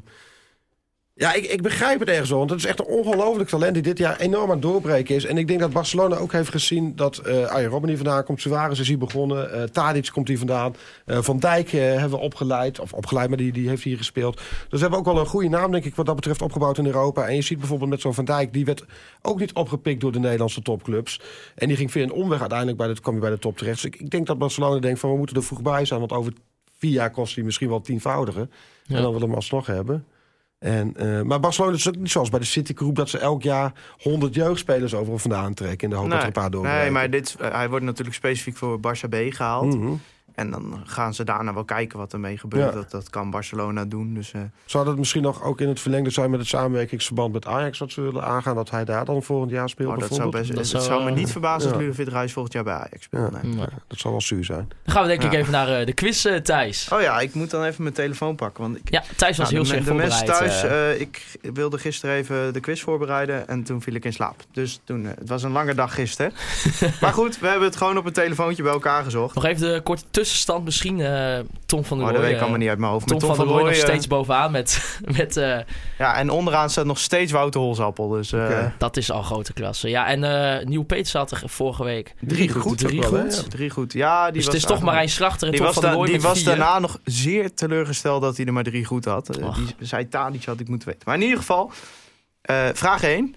[1.16, 2.38] ja, ik, ik begrijp het ergens wel.
[2.38, 5.24] Want het is echt een ongelooflijk talent die dit jaar enorm aan het doorbreken is.
[5.24, 8.40] En ik denk dat Barcelona ook heeft gezien dat eh Arjen Robben hier vandaan komt.
[8.40, 9.53] Suarez is hier begonnen.
[9.53, 10.74] eh Tadic komt hier vandaan.
[11.05, 12.81] Eh, Van Dijk hebben we opgeleid.
[12.81, 14.37] Of opgeleid, maar die, die heeft hier gespeeld.
[14.37, 16.87] Dus we hebben ook wel een goede naam, denk ik, wat dat betreft opgebouwd in
[16.87, 17.27] Europa.
[17.29, 18.85] En je ziet bijvoorbeeld met zo'n Van Dijk, die werd
[19.22, 21.20] ook niet opgepikt door de Nederlandse topclubs.
[21.55, 23.83] En die ging via een omweg uiteindelijk bij de, kwam hij bij de top terecht.
[23.83, 26.00] Dus ik, ik denk dat Barcelona denkt van we moeten er vroeg bij zijn.
[26.00, 26.33] Want over
[26.79, 28.48] vier jaar kost hij misschien wel tienvoudige.
[28.87, 28.96] Ja.
[28.96, 30.05] En dan willen we hem alsnog hebben.
[30.64, 32.94] En, eh, maar Barcelona is ook niet zoals bij de City Group...
[32.94, 35.88] dat ze elk jaar 100 jeugdspelers overal vandaan trekken...
[35.88, 36.81] in de hoop dat er een paar doorbreken.
[36.81, 39.77] nee, maar dit, eh, hij wordt natuurlijk specifiek voor Barça B gehaald.
[39.77, 39.92] Mhm.
[40.35, 42.64] En dan gaan ze daarna wel kijken wat ermee gebeurt.
[42.64, 42.81] Ja.
[42.81, 44.14] Dat, dat kan Barcelona doen.
[44.14, 47.47] Dus, eh, Zou dat misschien nog ook in het verlengde zijn met het samenwerkingsverband met
[47.47, 47.79] Ajax...
[47.79, 50.49] dat ze willen aangaan dat hij daar dan volgend jaar speelt oh, dat zou, best,
[50.49, 51.87] Dat het zou, zou me eh, niet verbazen als ja.
[51.87, 53.32] Ludovic Reis volgend jaar bij Ajax speelt.
[53.32, 53.41] Ja.
[53.43, 53.66] nee.
[53.87, 54.68] Dat zal wel zuur zijn.
[54.85, 56.89] Dan gaan we denk ik even naar eh, de quiz, eh, Thijs.
[56.93, 58.62] Oh ja, ik moet dan even mijn telefoon pakken.
[58.62, 60.62] Want ik, Ja, Thijs was Nou, heel slecht me- de mensen thuis,
[61.01, 64.43] ik wilde gisteren even de quiz voorbereiden en toen viel ik in slaap.
[64.53, 66.32] Dus toen, het was een lange dag gisteren.
[67.01, 69.35] maar goed, we hebben het gewoon op een telefoontje bij elkaar gezocht.
[69.35, 71.01] Nog even de korte tussenstand misschien.
[71.01, 72.12] eh, Tom van der Maar Rooij.
[72.12, 73.07] dat weet ik eh, allemaal niet uit mijn hoofd.
[73.07, 74.99] Tom, Maar van der Rooij nog Rooij, eh, steeds bovenaan met...
[75.16, 75.59] met eh,
[75.99, 78.09] Ja, en onderaan staat nog steeds Wouter Holzappel.
[78.09, 79.89] Dus eh, dat is al grote klasse.
[79.89, 80.25] Ja, en
[80.59, 82.14] eh Nieuw Peters had er vorige week.
[82.20, 82.79] drie goed.
[82.79, 83.37] Drie wel, goed.
[83.37, 83.43] Ja.
[83.49, 83.93] Drie goed.
[83.93, 85.93] Ja, die dus was het is toch Marijn Slachter en Die Tom was, van der
[85.93, 86.47] da- Rooij die was vier.
[86.47, 89.37] daarna nog zeer teleurgesteld dat hij er maar drie goed had.
[89.39, 89.55] Eh.
[89.57, 91.03] Die zei Tadic had ik moeten weten.
[91.05, 91.70] Maar in ieder geval,
[92.43, 93.35] eh, vraag 1.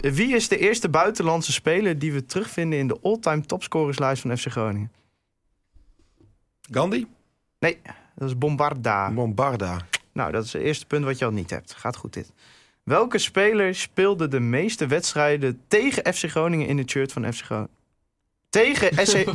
[0.00, 4.46] Wie is de eerste buitenlandse speler die we terugvinden in de all-time topscorerslijst van FC
[4.50, 4.90] Groningen?
[6.70, 7.06] Gandhi?
[7.58, 9.10] Dat is Bombarda.
[9.10, 9.86] Bombarda.
[10.12, 11.74] Nou, dat is het eerste punt wat je al niet hebt.
[11.74, 12.32] Gaat goed dit.
[12.82, 17.70] Welke speler speelde de meeste wedstrijden tegen FC Groningen in het shirt van FC Groningen?
[18.48, 19.16] Tegen SC,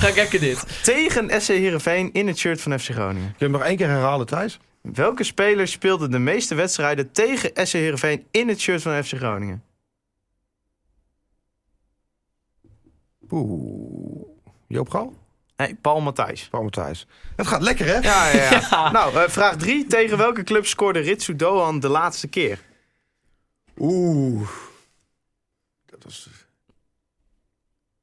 [0.00, 0.84] Ga gekken dit.
[0.84, 3.28] tegen SC Heerenveen in het shirt van FC Groningen.
[3.28, 4.58] Kun je hem nog één keer herhalen, Thijs?
[4.80, 9.62] Welke speler speelde de meeste wedstrijden tegen SC Heerenveen in het shirt van FC Groningen?
[13.30, 14.26] Oeh.
[14.66, 15.14] Joop Gal?
[15.62, 16.48] Nee, Paul Matthijs.
[16.48, 17.06] Paul Matthijs.
[17.36, 17.98] Het gaat lekker, hè?
[17.98, 18.60] Ja, ja, ja.
[18.70, 18.90] Ja.
[18.90, 19.86] Nou, eh, vraag 3.
[19.86, 22.58] Tegen welke club scoorde Ritsu Doan de laatste keer?
[23.78, 24.48] Oeh.
[25.86, 26.28] Dat was...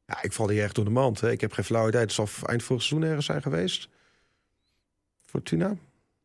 [0.05, 1.21] Ja, ik val hier echt door de mand.
[1.21, 1.31] Hè.
[1.31, 2.01] Ik heb geen flauw idee.
[2.01, 3.87] Het zal eind vorig seizoen ergens zijn geweest.
[5.25, 5.75] Fortuna?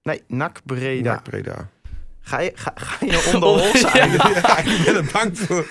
[0.03, 1.13] Nee, NAC Breda.
[1.13, 1.69] Ja, Breda.
[2.21, 4.05] Ga je, ga, ga je onder ons Ja.
[4.43, 5.67] ja, ik ben er bang voor.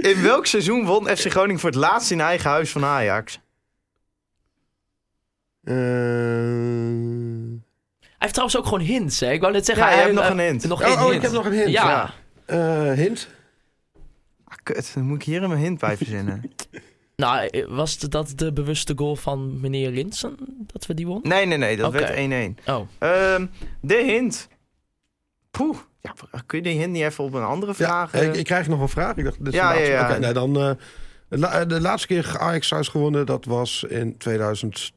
[0.00, 3.40] In welk seizoen won FC Groningen voor het laatst in eigen huis van Ajax?
[5.62, 5.74] Eh,
[8.00, 9.30] Hij heeft trouwens ook gewoon hints, hè?
[9.32, 9.84] Ik wou net zeggen...
[9.84, 10.68] Ja, je hij hebt nog een hint.
[10.68, 11.14] Nog Oh, één oh, hint.
[11.14, 11.68] ik heb nog een hint.
[11.70, 12.12] Ja.
[12.46, 12.90] Ja.
[12.90, 13.28] eh, hint?
[14.44, 16.42] Ah, kut, dan moet ik hier een hint bij verzinnen.
[17.16, 20.36] Nou, was het dat de bewuste goal van meneer Linsen?
[20.66, 21.20] Dat we die won?
[21.22, 22.64] Nee, nee, nee, dat werd 1-1.
[22.66, 22.86] Oh.
[22.98, 23.46] Ehm,
[23.80, 24.48] de hint.
[25.50, 25.76] Poeh.
[26.00, 26.12] Ja,
[26.46, 28.12] kun je die hint niet even op een andere Ja, vraag?
[28.22, 29.16] ik, ik krijg nog een vraag.
[29.16, 29.92] Ik dacht, dit is Ja, de laatste.
[29.92, 30.10] ja, ja.
[30.10, 30.70] Oké, nee, dan, eh,
[31.28, 34.90] de, la- de laatste keer Ajax thuis gewonnen, dat was in 2011,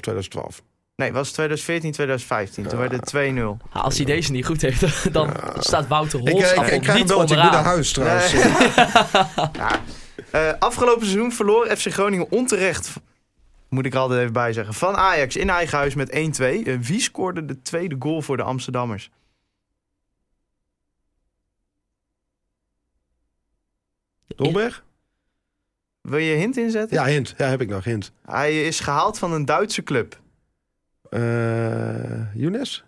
[0.00, 0.62] 2012.
[0.96, 2.66] Nee, was 2014, 2015.
[2.66, 3.68] Toen werd het 2-0.
[3.70, 6.80] Ah, Als hij deze niet goed heeft, dan staat Wouter Ik, eh, Holst ik, ik
[6.80, 8.32] krijg een niet moet naar huis trouwens.
[8.32, 8.42] Nee.
[9.52, 9.80] ja.
[10.30, 12.92] Eh, afgelopen seizoen verloor FC Groningen onterecht,
[13.68, 16.12] moet ik er altijd even bij zeggen, van Ajax in eigen huis met 1-2.
[16.66, 19.10] Eh, wie scoorde de tweede goal voor de Amsterdammers?
[24.26, 24.84] Dolberg?
[26.06, 26.96] Wil je hint inzetten?
[26.96, 27.34] Ja, hint.
[27.36, 28.12] Ja, heb ik nog, hint.
[28.26, 30.18] Hij is gehaald van een Duitse club.
[31.10, 31.20] Eh
[32.34, 32.84] Younes?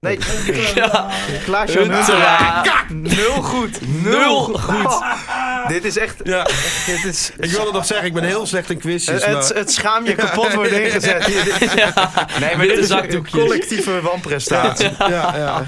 [0.00, 0.18] Nee,
[0.74, 1.10] Ja,
[1.44, 2.84] Klaas-Jan Huntelaar.
[2.88, 3.16] Huntelaar.
[3.16, 4.02] Nul goed.
[4.02, 5.02] Nul goed.
[5.72, 6.20] dit is echt...
[6.22, 6.42] Ja.
[6.86, 9.24] Dit is, Ik wilde nog zeggen, ik ben heel slecht in quizjes.
[9.24, 9.42] het, maar...
[9.42, 11.26] het, het schaam je kapot wordt ingezet.
[12.40, 14.90] Nee, maar dit is een collectieve wanprestatie.
[14.98, 15.64] ja, ja.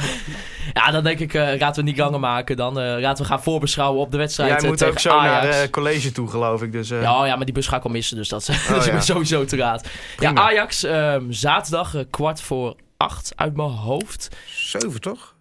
[0.72, 2.56] Ja, dan denk ik, eh laten we niet langer maken.
[2.56, 5.10] Dan eh, laten we gaan voorbeschouwen op de wedstrijd Jij eh, moet tegen ook zo
[5.10, 5.44] Ajax.
[5.46, 6.72] naar eh, college toe, geloof ik.
[6.72, 8.84] Dus, eh, Ja, ja, maar die bus ga ik al missen, dus dat, dat is
[8.84, 9.00] ja.
[9.00, 9.88] sowieso te laat.
[10.18, 10.34] Ja.
[10.34, 14.28] Ajax, ehm, zaterdag kwart voor acht uit mijn hoofd.
[14.54, 15.34] Zeven, toch?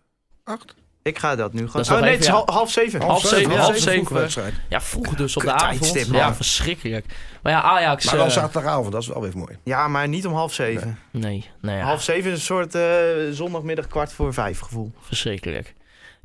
[0.43, 0.75] Acht?
[1.01, 1.67] Ik ga dat nu.
[1.73, 2.43] Dat oh nee, even, het is ja.
[2.45, 3.01] half zeven.
[3.01, 3.81] Half zeven, ja, half zeven.
[3.81, 4.05] zeven.
[4.05, 4.53] vroege wedstrijd.
[4.69, 6.05] Ja, vroeg dus op de avond.
[6.11, 7.05] Ja, verschrikkelijk.
[7.43, 8.05] Maar ja, Ajax...
[8.05, 9.57] Maar wel eh, zaterdagavond, dat is wel weer mooi.
[9.63, 10.99] Ja, maar niet om half zeven.
[11.11, 12.83] Nee, nee ja, Half zeven is een soort eh,
[13.31, 14.91] zondagmiddag kwart voor vijf gevoel.
[15.01, 15.73] verschrikkelijk.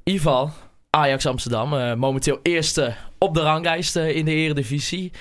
[0.05, 0.51] Geval,
[0.91, 1.75] Ajax Amsterdam.
[1.75, 5.13] eh, momenteel eerste op de ranglijst eh, in de eredivisie.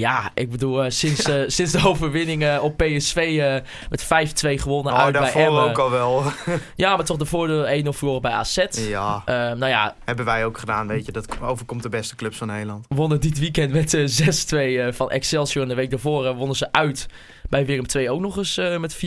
[0.00, 3.56] Ja, ik bedoel, eh, sinds, eh, sinds de overwinning eh, op PSV eh,
[3.90, 5.62] met 5-2 gewonnen Oh, uit bij daarvoor Emmen.
[5.62, 6.22] ook al wel.
[6.76, 8.64] Ja, maar toch de voordeel 1-0 verloren bij AZ.
[8.70, 11.12] ja, Eh, nou ja, hebben wij ook gedaan, weet je.
[11.12, 12.86] Dat overkomt de beste clubs van Nederland.
[12.88, 15.62] wonnen dit weekend met eh, 6-2 eh, van Excelsior.
[15.62, 17.06] En de week daarvoor wonnen ze uit
[17.48, 18.98] bij Willem 2 ook nog eens eh, met 4-1.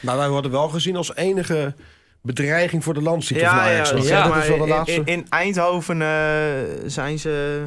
[0.00, 1.74] Maar wij worden wel gezien als enige
[2.22, 3.90] bedreiging voor de landstitel Ja, van Ajax.
[3.90, 4.94] ja, ja, dat maar is wel de in, laatste.
[4.96, 6.08] in, in Eindhoven eh,
[6.86, 7.62] zijn ze...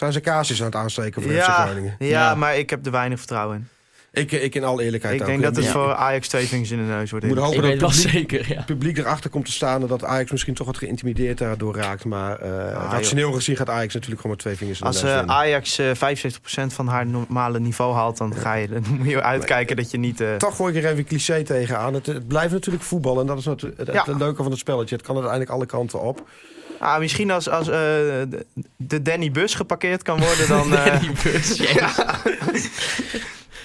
[0.00, 1.94] Zijn ze kaarsjes aan het aansteken voor FC Ja, Groningen?
[1.98, 2.34] ja, Ja.
[2.34, 3.68] maar ik heb er weinig vertrouwen in.
[4.12, 5.26] Ik, ik in alle eerlijkheid Ik ook.
[5.26, 5.70] denk dat het Ja.
[5.70, 7.26] voor Ajax twee vingers in de neus wordt.
[7.26, 8.56] Moet hopen Ik dat het publiek, zeker, ja.
[8.56, 9.80] het publiek erachter komt te staan...
[9.82, 12.04] en dat Ajax misschien toch wat geïntimideerd daardoor raakt.
[12.04, 15.02] Maar eh, Ah, rationeel gezien gaat Ajax natuurlijk gewoon met twee vingers in de Als
[15.02, 15.34] neus eh, winnen.
[15.36, 15.90] Ajax eh
[16.70, 19.98] 75% van haar normale niveau haalt, dan, ga je, dan moet je uitkijken dat je
[19.98, 20.20] niet...
[20.20, 21.94] eh, Toch gooi ik er even een cliché tegenaan.
[21.94, 24.04] Het, het blijft natuurlijk voetbal en dat is het, het Ja.
[24.18, 24.94] leuke van het spelletje.
[24.94, 26.28] Het kan uiteindelijk alle kanten op.
[26.78, 27.74] ah, misschien als, als eh,
[28.76, 30.74] de, Danny Bus geparkeerd kan worden, dan...
[30.76, 31.92] eh, Die bus, ja.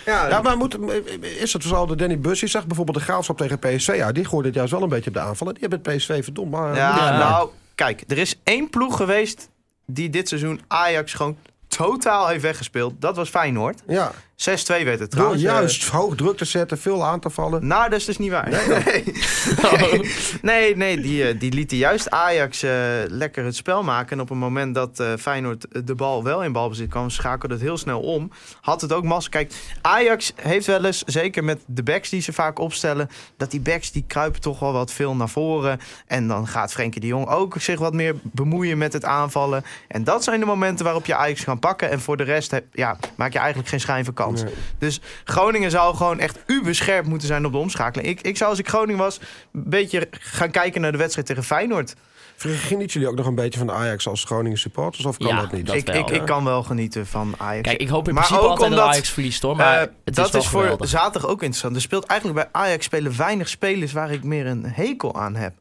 [0.05, 0.77] Ja, Ja, maar moet,
[1.21, 3.93] is het zo dat Danny Bussy zegt bijvoorbeeld de graafschap tegen PSV?
[3.95, 5.47] Ja, die gooide het juist wel een beetje op de aanval.
[5.47, 6.51] En Die hebben het PSV verdomd.
[6.51, 7.17] Maar, Ja, Ja.
[7.17, 9.49] nou, kijk, er is één ploeg geweest
[9.85, 11.37] die dit seizoen Ajax gewoon
[11.67, 12.93] totaal heeft weggespeeld.
[12.99, 13.81] Dat was Feyenoord.
[13.81, 14.11] 6-2 ja.
[14.35, 15.41] Werd het Door trouwens.
[15.41, 17.61] juist hoog druk te zetten, veel aan te vallen.
[17.61, 18.49] Eh, nou, dat is dus niet waar.
[18.49, 19.03] Nee,
[20.41, 22.71] nee, nee die, eh, die lieten juist Ajax eh,
[23.07, 24.11] lekker het spel maken.
[24.11, 27.63] En op het moment dat eh, Feyenoord de bal wel in balbezit kwam, schakelde het
[27.63, 28.31] heel snel om.
[28.61, 29.29] Had het ook massa.
[29.29, 33.59] Kijk, Ajax heeft wel eens, zeker met de backs die ze vaak opstellen, dat die
[33.59, 35.79] backs die kruipen toch wel wat veel naar voren.
[36.07, 39.63] En dan gaat Frenkie de Jong ook zich wat meer bemoeien met het aanvallen.
[39.87, 41.89] En dat zijn de momenten waarop je Ajax kan pakken.
[41.89, 44.43] En voor de rest heb, ja, maak je eigenlijk geen schijn van kans.
[44.43, 44.53] Nee.
[44.79, 48.07] Dus Groningen zou gewoon echt uberscherp moeten zijn op de omschakeling.
[48.09, 49.19] Ik, ik zou als ik Groningen was
[49.53, 51.95] een beetje gaan kijken naar de wedstrijd tegen Feyenoord.
[52.37, 55.05] Genieten jullie ook nog een beetje van de Ajax als Groningen supporters?
[55.05, 55.65] Of kan Ja, dat niet?
[55.65, 57.67] dat ik, wel, ik, kan wel genieten van Ajax.
[57.67, 59.55] Kijk, ik hoop in Maar principe ook altijd dat omdat, Ajax verliest hoor.
[59.55, 61.75] Maar Eh, het dat is, wel is voor zaterdag ook interessant.
[61.75, 65.53] Er speelt eigenlijk bij Ajax spelen weinig spelers waar ik meer een hekel aan heb.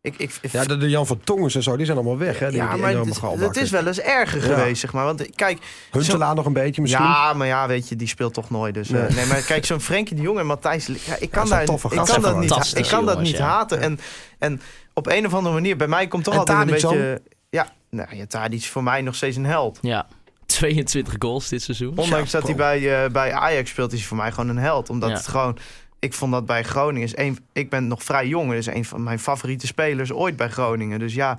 [0.00, 2.38] Ik, ik, Ja, de, de Jan van Tongens en zo, die zijn allemaal weg.
[2.38, 2.48] Hè?
[2.50, 2.92] Die, ja, die maar
[3.38, 4.54] het, is wel eens erger Ja.
[4.54, 5.04] geweest, zeg maar.
[5.04, 5.58] Want eh, kijk,
[5.90, 7.04] Huntelaar nog een beetje misschien.
[7.04, 8.74] Ja, maar ja, weet je, die speelt toch nooit.
[8.74, 9.10] Dus, eh, Nee.
[9.10, 10.86] nee, maar kijk, zo'n Frenkie de Jong en Matthijs...
[10.86, 11.66] Ja, ik kan, daar, ik
[12.04, 13.44] kan dat niet, ik kan dat niet ja.
[13.46, 13.80] haten.
[13.80, 14.00] En,
[14.38, 14.60] en
[14.94, 17.22] op een of andere manier, bij mij komt toch En altijd een beetje...
[17.50, 19.78] Ja, nou, ja, Tadic is voor mij nog steeds een held.
[19.82, 20.06] Ja,
[20.46, 21.96] 22 goals dit seizoen.
[21.96, 24.90] Ondanks dat hij bij, eh, bij Ajax speelt, is hij voor mij gewoon een held.
[24.90, 25.16] Omdat Ja.
[25.16, 25.58] het gewoon...
[25.98, 27.38] Ik vond dat bij Groningen is een...
[27.52, 28.52] Ik ben nog vrij jong.
[28.52, 30.98] Is een van mijn favoriete spelers ooit bij Groningen.
[30.98, 31.38] Dus ja,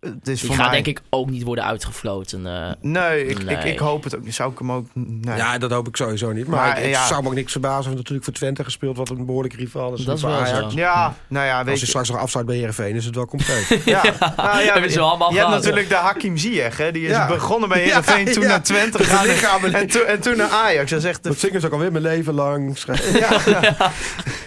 [0.00, 0.82] het is Die voor gaat mij...
[0.82, 2.46] denk ik ook niet worden uitgefloten.
[2.46, 2.70] eh.
[2.80, 3.72] Nee, ik, Ik, Nee.
[3.72, 4.22] ik hoop het ook.
[4.28, 4.86] Zou ik hem ook...
[4.94, 5.36] Nee.
[5.36, 6.46] Ja, dat hoop ik sowieso niet.
[6.46, 7.06] Maar, Maar, ik, het ja.
[7.06, 7.90] zou me ook niks verbazen.
[7.90, 10.04] of natuurlijk voor Twente gespeeld, wat een behoorlijke rival is.
[10.04, 10.72] Dat is voor wel Ajax.
[10.72, 10.78] zo.
[10.78, 11.86] Ja, nou ja, weet Als je...
[11.86, 13.68] straks nog afsluit bij Heerenveen, is het wel compleet.
[13.84, 14.02] Ja,
[14.36, 16.92] nou ja, Hebben ze allemaal je hebt natuurlijk de Hakim Ziyech, hè?
[16.92, 17.26] Die is Ja.
[17.26, 18.48] begonnen bij Heerenveen, Ja, toen ja.
[18.48, 20.90] naar Twente gegaan en, en, toen- en toen naar Ajax.
[20.90, 21.28] Dat echt de...
[21.28, 22.78] dat zingen ze ook alweer mijn leven lang.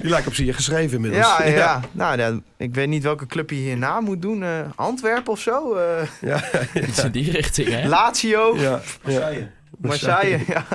[0.01, 1.26] Die lijkt op zich geschreven inmiddels.
[1.38, 1.80] Ja, ja, ja.
[1.91, 4.43] Nou, dan- ik weet niet welke club je hierna moet doen.
[4.43, 5.74] eh, Antwerpen of zo?
[5.76, 6.44] eh, ja,
[6.88, 7.88] Iets in die richting, hè?
[7.88, 8.56] Lazio?
[8.58, 9.30] ja, ja.
[9.78, 10.39] Marseille?
[10.48, 10.66] Ja.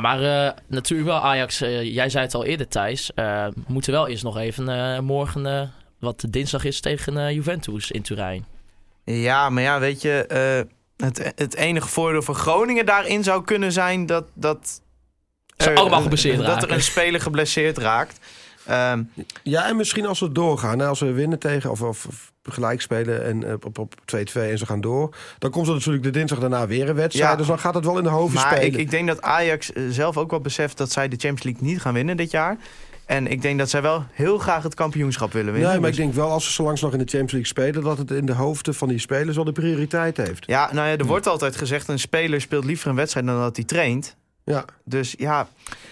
[0.00, 3.92] Maar eh, natuurlijk wel Ajax, eh, jij zei het al eerder Thijs, eh, we moeten
[3.92, 5.62] wel eerst nog even eh, morgen, eh,
[5.98, 8.44] wat dinsdag is, tegen eh, Juventus in Turijn.
[9.04, 10.26] ja, maar ja, weet je...
[10.26, 14.24] eh, het, het enige voordeel voor Groningen daarin zou kunnen zijn dat...
[14.34, 14.80] dat
[15.56, 18.18] Ze er- allemaal geblesseerd Dat er een speler geblesseerd raakt.
[18.70, 19.02] Ehm,
[19.42, 20.80] Ja, en misschien als we doorgaan.
[20.80, 24.58] Als we winnen tegen of, of, of gelijk spelen en eh, op, op 2-2 en
[24.58, 25.14] ze gaan door.
[25.38, 27.30] Dan komt er natuurlijk de dinsdag daarna weer een wedstrijd.
[27.30, 27.36] Ja.
[27.36, 28.64] Dus dan gaat het wel in de hoofd Maar spelen.
[28.66, 31.62] ik, ik denk dat Ajax eh, zelf ook wel beseft dat zij de Champions League
[31.72, 32.56] niet gaan winnen dit jaar.
[33.06, 35.70] En ik denk dat zij wel heel graag het kampioenschap willen winnen.
[35.70, 37.50] nee, maar ik Dus- denk wel als ze zo langs nog in de Champions League
[37.50, 37.82] spelen...
[37.82, 40.46] dat het in de hoofden van die spelers wel de prioriteit heeft.
[40.46, 41.88] Ja, nou ja, er wordt altijd gezegd...
[41.88, 44.16] een speler speelt liever een wedstrijd dan dat hij traint.
[44.44, 45.48] Ja, Dus ja,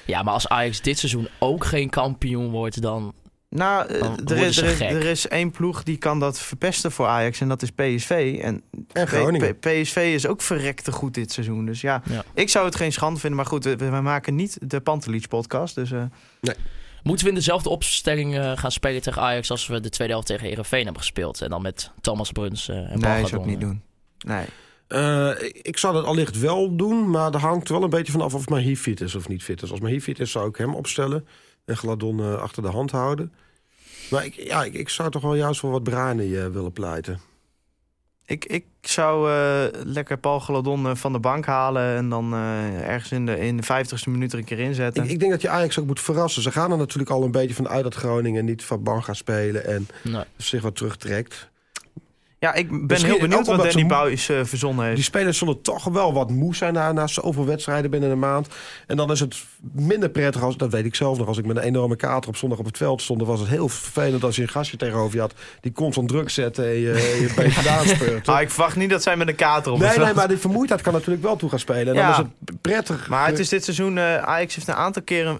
[0.06, 3.14] Ja, maar als Ajax dit seizoen ook geen kampioen wordt, dan...
[3.48, 4.90] nou, eh, er, is, er, is, gek.
[4.90, 7.40] er is één ploeg die kan dat verpesten voor Ajax...
[7.40, 8.38] en dat is PSV.
[8.42, 9.56] En en Groningen.
[9.56, 11.66] P- PSV is ook verrekte goed dit seizoen.
[11.66, 12.24] Dus ja, Ja.
[12.34, 13.38] ik zou het geen schande vinden.
[13.38, 15.74] Maar goed, we, we maken niet de Pantelich podcast.
[15.74, 16.02] Dus eh,
[17.02, 20.28] Moeten we in dezelfde opstelling eh, gaan spelen tegen Ajax als we de tweede helft
[20.28, 21.40] tegen Herenveen hebben gespeeld?
[21.42, 23.82] En dan met Thomas Bruns eh, en Paul nee, zou Gardon, ik niet doen.
[24.18, 24.44] Nee.
[24.88, 25.30] Eh,
[25.62, 28.76] ik- zou dat allicht wel doen, maar er hangt wel een beetje vanaf of Mahi
[28.76, 29.70] fit is of niet fit is.
[29.70, 31.26] Als Mahi fit is, zou ik hem opstellen
[31.64, 33.32] en Gladon eh, achter de hand houden.
[34.10, 37.20] Maar ik, ja, ik, ik zou toch wel juist voor wat Brani eh, willen pleiten.
[38.26, 39.30] Ik, ik zou
[39.84, 44.10] lekker Paul Gladon van de bank halen en dan ergens in de, in de 50ste
[44.10, 45.04] minuut er een keer inzetten.
[45.04, 46.42] Ik, ik denk dat je Ajax ook moet verrassen.
[46.42, 49.16] Ze gaan er natuurlijk al een beetje van uit dat Groningen niet van bank gaat
[49.16, 50.24] spelen en Nee.
[50.36, 51.48] zich wat terugtrekt.
[52.40, 54.96] Ja, ik ben Misschien heel benieuwd wat Danny Buis eh verzonnen heeft.
[54.96, 58.48] Die spelers zullen toch wel wat moe zijn na, na zoveel wedstrijden binnen een maand.
[58.86, 59.36] En dan is het
[59.72, 62.36] minder prettig, als, dat weet ik zelf nog, als ik met een enorme kater op
[62.36, 63.18] zondag op het veld stond.
[63.18, 66.30] Dan was het heel vervelend als je een gastje tegenover je had die constant druk
[66.30, 68.28] zette en je, je gedaan speurt.
[68.28, 70.80] Ah, ik verwacht niet dat zij met een kater op Nee, nee, maar die vermoeidheid
[70.82, 71.86] kan natuurlijk wel toe gaan spelen.
[71.86, 72.02] En Ja.
[72.02, 73.08] dan is het prettig.
[73.08, 75.38] Maar het is dit seizoen, eh, Ajax heeft een aantal keren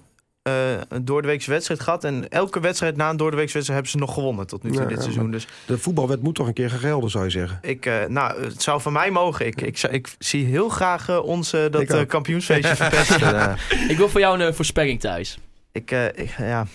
[0.89, 2.05] een doordeweekse wedstrijd gehad.
[2.05, 4.87] En elke wedstrijd na een doordeweekse wedstrijd hebben ze nog gewonnen tot nu toe Ja,
[4.89, 5.31] dit ja, seizoen.
[5.31, 7.59] Dus De voetbalwet moet toch een keer gaan gelden, zou je zeggen.
[7.63, 9.47] ik, eh, nou, het zou van mij mogen.
[9.47, 13.41] Ik, ik, ik zie heel graag eh, ons eh, dat eh, kampioensfeestje verpesten.
[13.41, 15.39] Eh, Ik wil voor jou een eh, voorspelling thuis.
[15.39, 15.41] 0-0.
[15.73, 16.67] ik, eh, ik, ja.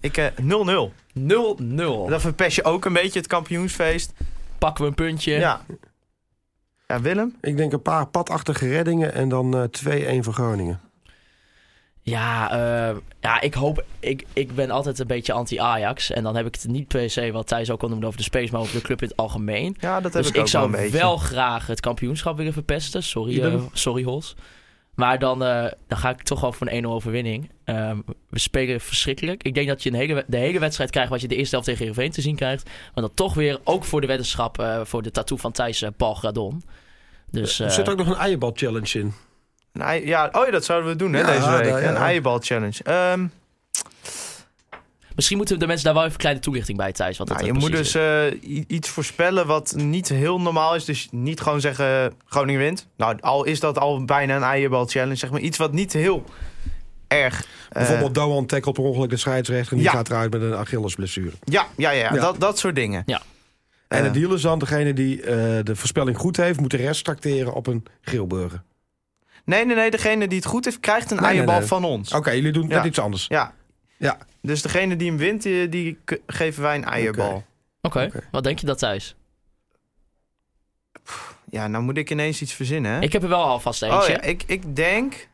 [0.00, 2.08] Ik, eh, 0-0.
[2.08, 4.12] Dan verpest je ook een beetje het kampioensfeest.
[4.58, 5.32] Pakken we een puntje.
[5.32, 5.60] Ja.
[6.86, 7.36] Ja, Willem?
[7.40, 10.80] Ik denk een paar padachtige reddingen en dan eh 2-1 voor Groningen.
[12.04, 12.50] Ja,
[12.90, 13.84] eh, ja ik hoop.
[14.00, 16.10] Ik, ik ben altijd een beetje anti-Ajax.
[16.10, 18.24] En dan heb ik het niet per se wat Thijs ook al noemde over de
[18.24, 19.76] space, maar over de club in het algemeen.
[19.80, 20.98] Ja, dat heb Dus ik ik, ook zou wel een beetje.
[20.98, 23.02] wel graag het kampioenschap willen verpesten.
[23.02, 24.34] Sorry, eh, sorry Hols.
[24.94, 27.50] Maar dan, eh, dan ga ik toch wel voor een 1-0 overwinning.
[27.64, 27.98] Ehm,
[28.30, 29.42] we spelen verschrikkelijk.
[29.42, 31.66] Ik denk dat je een hele, de hele wedstrijd krijgt wat je de eerste helft
[31.66, 32.64] tegen Heerenveen te zien krijgt.
[32.64, 36.62] Maar dan toch weer, ook voor de weddenschap, voor de tattoo van Thijs, Paul Gradon.
[37.30, 39.12] Dus Er zit ook nog een eierbal challenge in.
[39.72, 41.82] Een ei- ja, oh ja, dat zouden we doen hè, Ja, deze week.
[41.82, 41.88] ja.
[41.88, 42.82] Een eierbal challenge.
[42.84, 43.26] Ehm,
[45.14, 47.18] misschien moeten de mensen daar wel even een kleine toelichting bij, Thijs.
[47.18, 50.84] Wat nou, dat je eh, moet dus eh, iets voorspellen wat niet heel normaal is.
[50.84, 52.86] Dus niet gewoon zeggen Groningen wint.
[52.96, 55.14] Nou, al is dat al bijna een eierbal challenge.
[55.14, 56.24] Zeg maar iets wat niet heel
[57.08, 57.40] erg...
[57.40, 59.72] eh, Bijvoorbeeld Doan tackelt per ongeluk de scheidsrechter...
[59.72, 59.92] en die Ja.
[59.92, 61.32] gaat eruit met een Achillesblessure.
[61.44, 62.20] ja, ja, ja, Ja.
[62.20, 63.02] Dat, dat soort dingen.
[63.06, 63.20] Ja.
[63.88, 66.60] En Eh, de deal is dan, degene die eh, de voorspelling goed heeft...
[66.60, 68.62] moet de rest tracteren op een grillburger.
[69.44, 69.90] Nee, nee, nee.
[69.90, 71.66] Degene die het goed heeft, krijgt een Nee, eierbal nee.
[71.66, 72.12] van ons.
[72.12, 72.76] Oké, jullie doen Ja.
[72.76, 73.26] net iets anders.
[73.28, 73.54] Ja.
[73.98, 74.18] Ja.
[74.42, 77.44] Dus degene die hem wint, die, geven wij een eierbal.
[77.80, 78.28] Oké, oké.
[78.30, 79.14] wat denk je dat, Thijs?
[81.50, 82.92] Ja, nou moet ik ineens iets verzinnen.
[82.92, 83.00] Hè?
[83.00, 83.98] Ik heb er wel alvast eentje.
[84.00, 85.28] Oh ja, ik, ik denk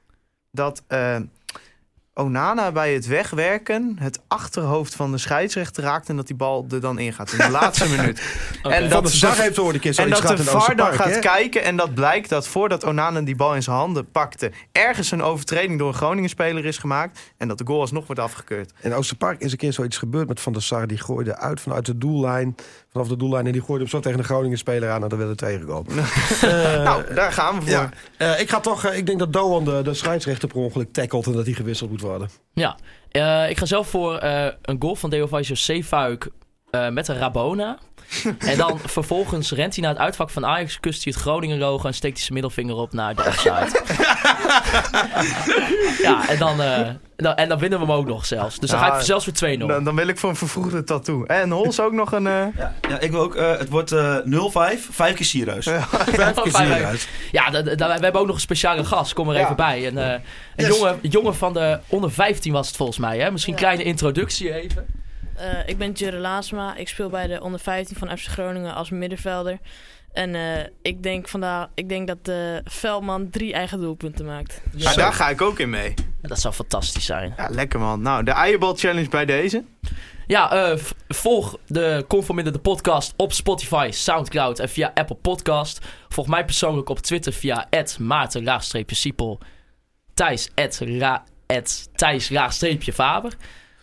[0.51, 1.17] dat eh,
[2.19, 6.81] Onana bij het wegwerken het achterhoofd van de scheidsrechter raakt en dat die bal er
[6.81, 8.23] dan in gaat in de laatste minuut.
[8.63, 11.63] En dat de de- heeft hoorde ik eens En dat de VAR dan gaat kijken
[11.63, 15.79] en dat blijkt dat voordat Onana die bal in zijn handen pakte, ergens een overtreding
[15.79, 18.73] door een Groningen-speler is gemaakt en dat de goal alsnog wordt afgekeurd.
[18.81, 20.87] In Oosterpark is een keer zoiets gebeurd met Van der Sar.
[20.87, 22.55] Die gooide uit vanuit de doellijn.
[22.93, 23.47] Vanaf de doellijn.
[23.47, 25.03] En die gooide hem zo tegen de Groningen speler aan.
[25.03, 25.95] En dan werd het tegengekomen.
[26.85, 27.71] nou, daar gaan we voor.
[27.71, 27.91] ja.
[28.17, 28.85] Eh, ik ga toch...
[28.85, 31.27] eh, ik denk dat Doan de, de scheidsrechter per ongeluk tackelt.
[31.27, 32.29] En dat hij gewisseld moet worden.
[32.53, 32.77] Ja,
[33.09, 36.29] Eh, ik ga zelf voor eh, een goal van Deovaisio Zeefuik
[36.71, 37.79] eh met een Rabona.
[38.39, 41.87] En dan vervolgens rent hij naar het uitvak van Ajax, kust hij het Groningen logo
[41.87, 43.83] en steekt hij zijn middelvinger op naar de offside.
[46.03, 48.59] ja, en dan, eh, dan, en dan winnen we hem ook nog zelfs.
[48.59, 49.59] Dus dan ga ik zelfs voor 2-0.
[49.67, 51.25] Dan, dan wil ik voor een vervroegde tattoo.
[51.25, 52.27] En Hols ook nog een...
[52.27, 53.35] eh, Ja, ja, ik wil ook.
[53.35, 55.65] eh, het wordt eh 0-5, vijf keer Sierhuis.
[55.65, 57.09] Vijf keer Sierhuis.
[57.33, 59.13] Ja, we hebben ook nog een speciale gast.
[59.13, 59.43] Kom er Ja.
[59.43, 59.87] even bij.
[59.87, 60.11] En, eh,
[60.57, 60.77] een Yes.
[60.79, 63.19] jongen, jongen van de onder 15 was het volgens mij.
[63.19, 63.31] Hè?
[63.31, 63.65] Misschien een Ja.
[63.67, 64.87] kleine introductie even.
[65.39, 66.77] Eh, ik ben Jure Laasma.
[66.77, 69.59] Ik speel bij de onder 15 van FC Groningen als middenvelder.
[70.13, 74.61] En eh, ik, denk vandaag, ik denk dat de Veldman drie eigen doelpunten maakt.
[74.75, 75.95] ja, daar ga ik ook in mee.
[76.23, 77.35] Dat zou fantastisch zijn.
[77.37, 78.03] Ja, lekker man.
[78.03, 79.65] Nou, de eierbal challenge bij deze.
[80.27, 80.79] Ja, eh,
[81.09, 85.87] volg de Conforminder de podcast op Spotify, Soundcloud en via Apple Podcast.
[86.09, 87.69] Volg mij persoonlijk op Twitter via
[87.99, 89.39] maarten-siepel.
[90.15, 91.25] Thijs, ra,
[91.95, 93.33] Thijs-faber.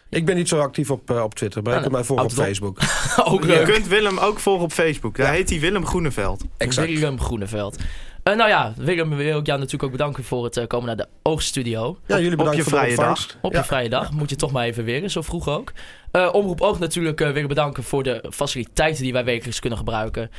[0.10, 1.62] Ik ben niet zo actief op, eh, op Twitter.
[1.62, 2.80] Maar je Ja, kunt mij volgen op Facebook.
[3.24, 5.18] ook Je kunt Willem ook volgen op Facebook.
[5.18, 5.34] Daar Ja.
[5.34, 6.44] heet hij Willem Groeneveld.
[6.58, 6.88] Exact.
[6.88, 7.78] Willem Groeneveld.
[8.24, 10.96] Eh, nou ja, Willem wil ik jou natuurlijk ook bedanken voor het eh, komen naar
[10.96, 11.98] de Oogstudio.
[12.06, 13.38] Ja, jullie op bedankt je voor de vrije ontvangst.
[13.42, 13.60] Op Ja.
[13.60, 14.12] je vrije dag.
[14.12, 15.72] Moet je toch maar even weer, zo vroeg ook.
[16.12, 20.32] Eh, Omroep Oog natuurlijk eh, willen bedanken voor de faciliteiten die wij wekelijks kunnen gebruiken.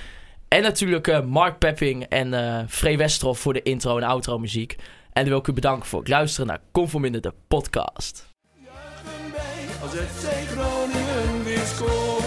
[0.49, 4.77] En natuurlijk eh, Mark Pepping en eh Free Westerhof voor de intro en outro muziek.
[5.12, 8.26] En dan wil ik u bedanken voor het luisteren naar Conforminder de podcast.
[9.97, 12.26] FC Groningen weer scoort.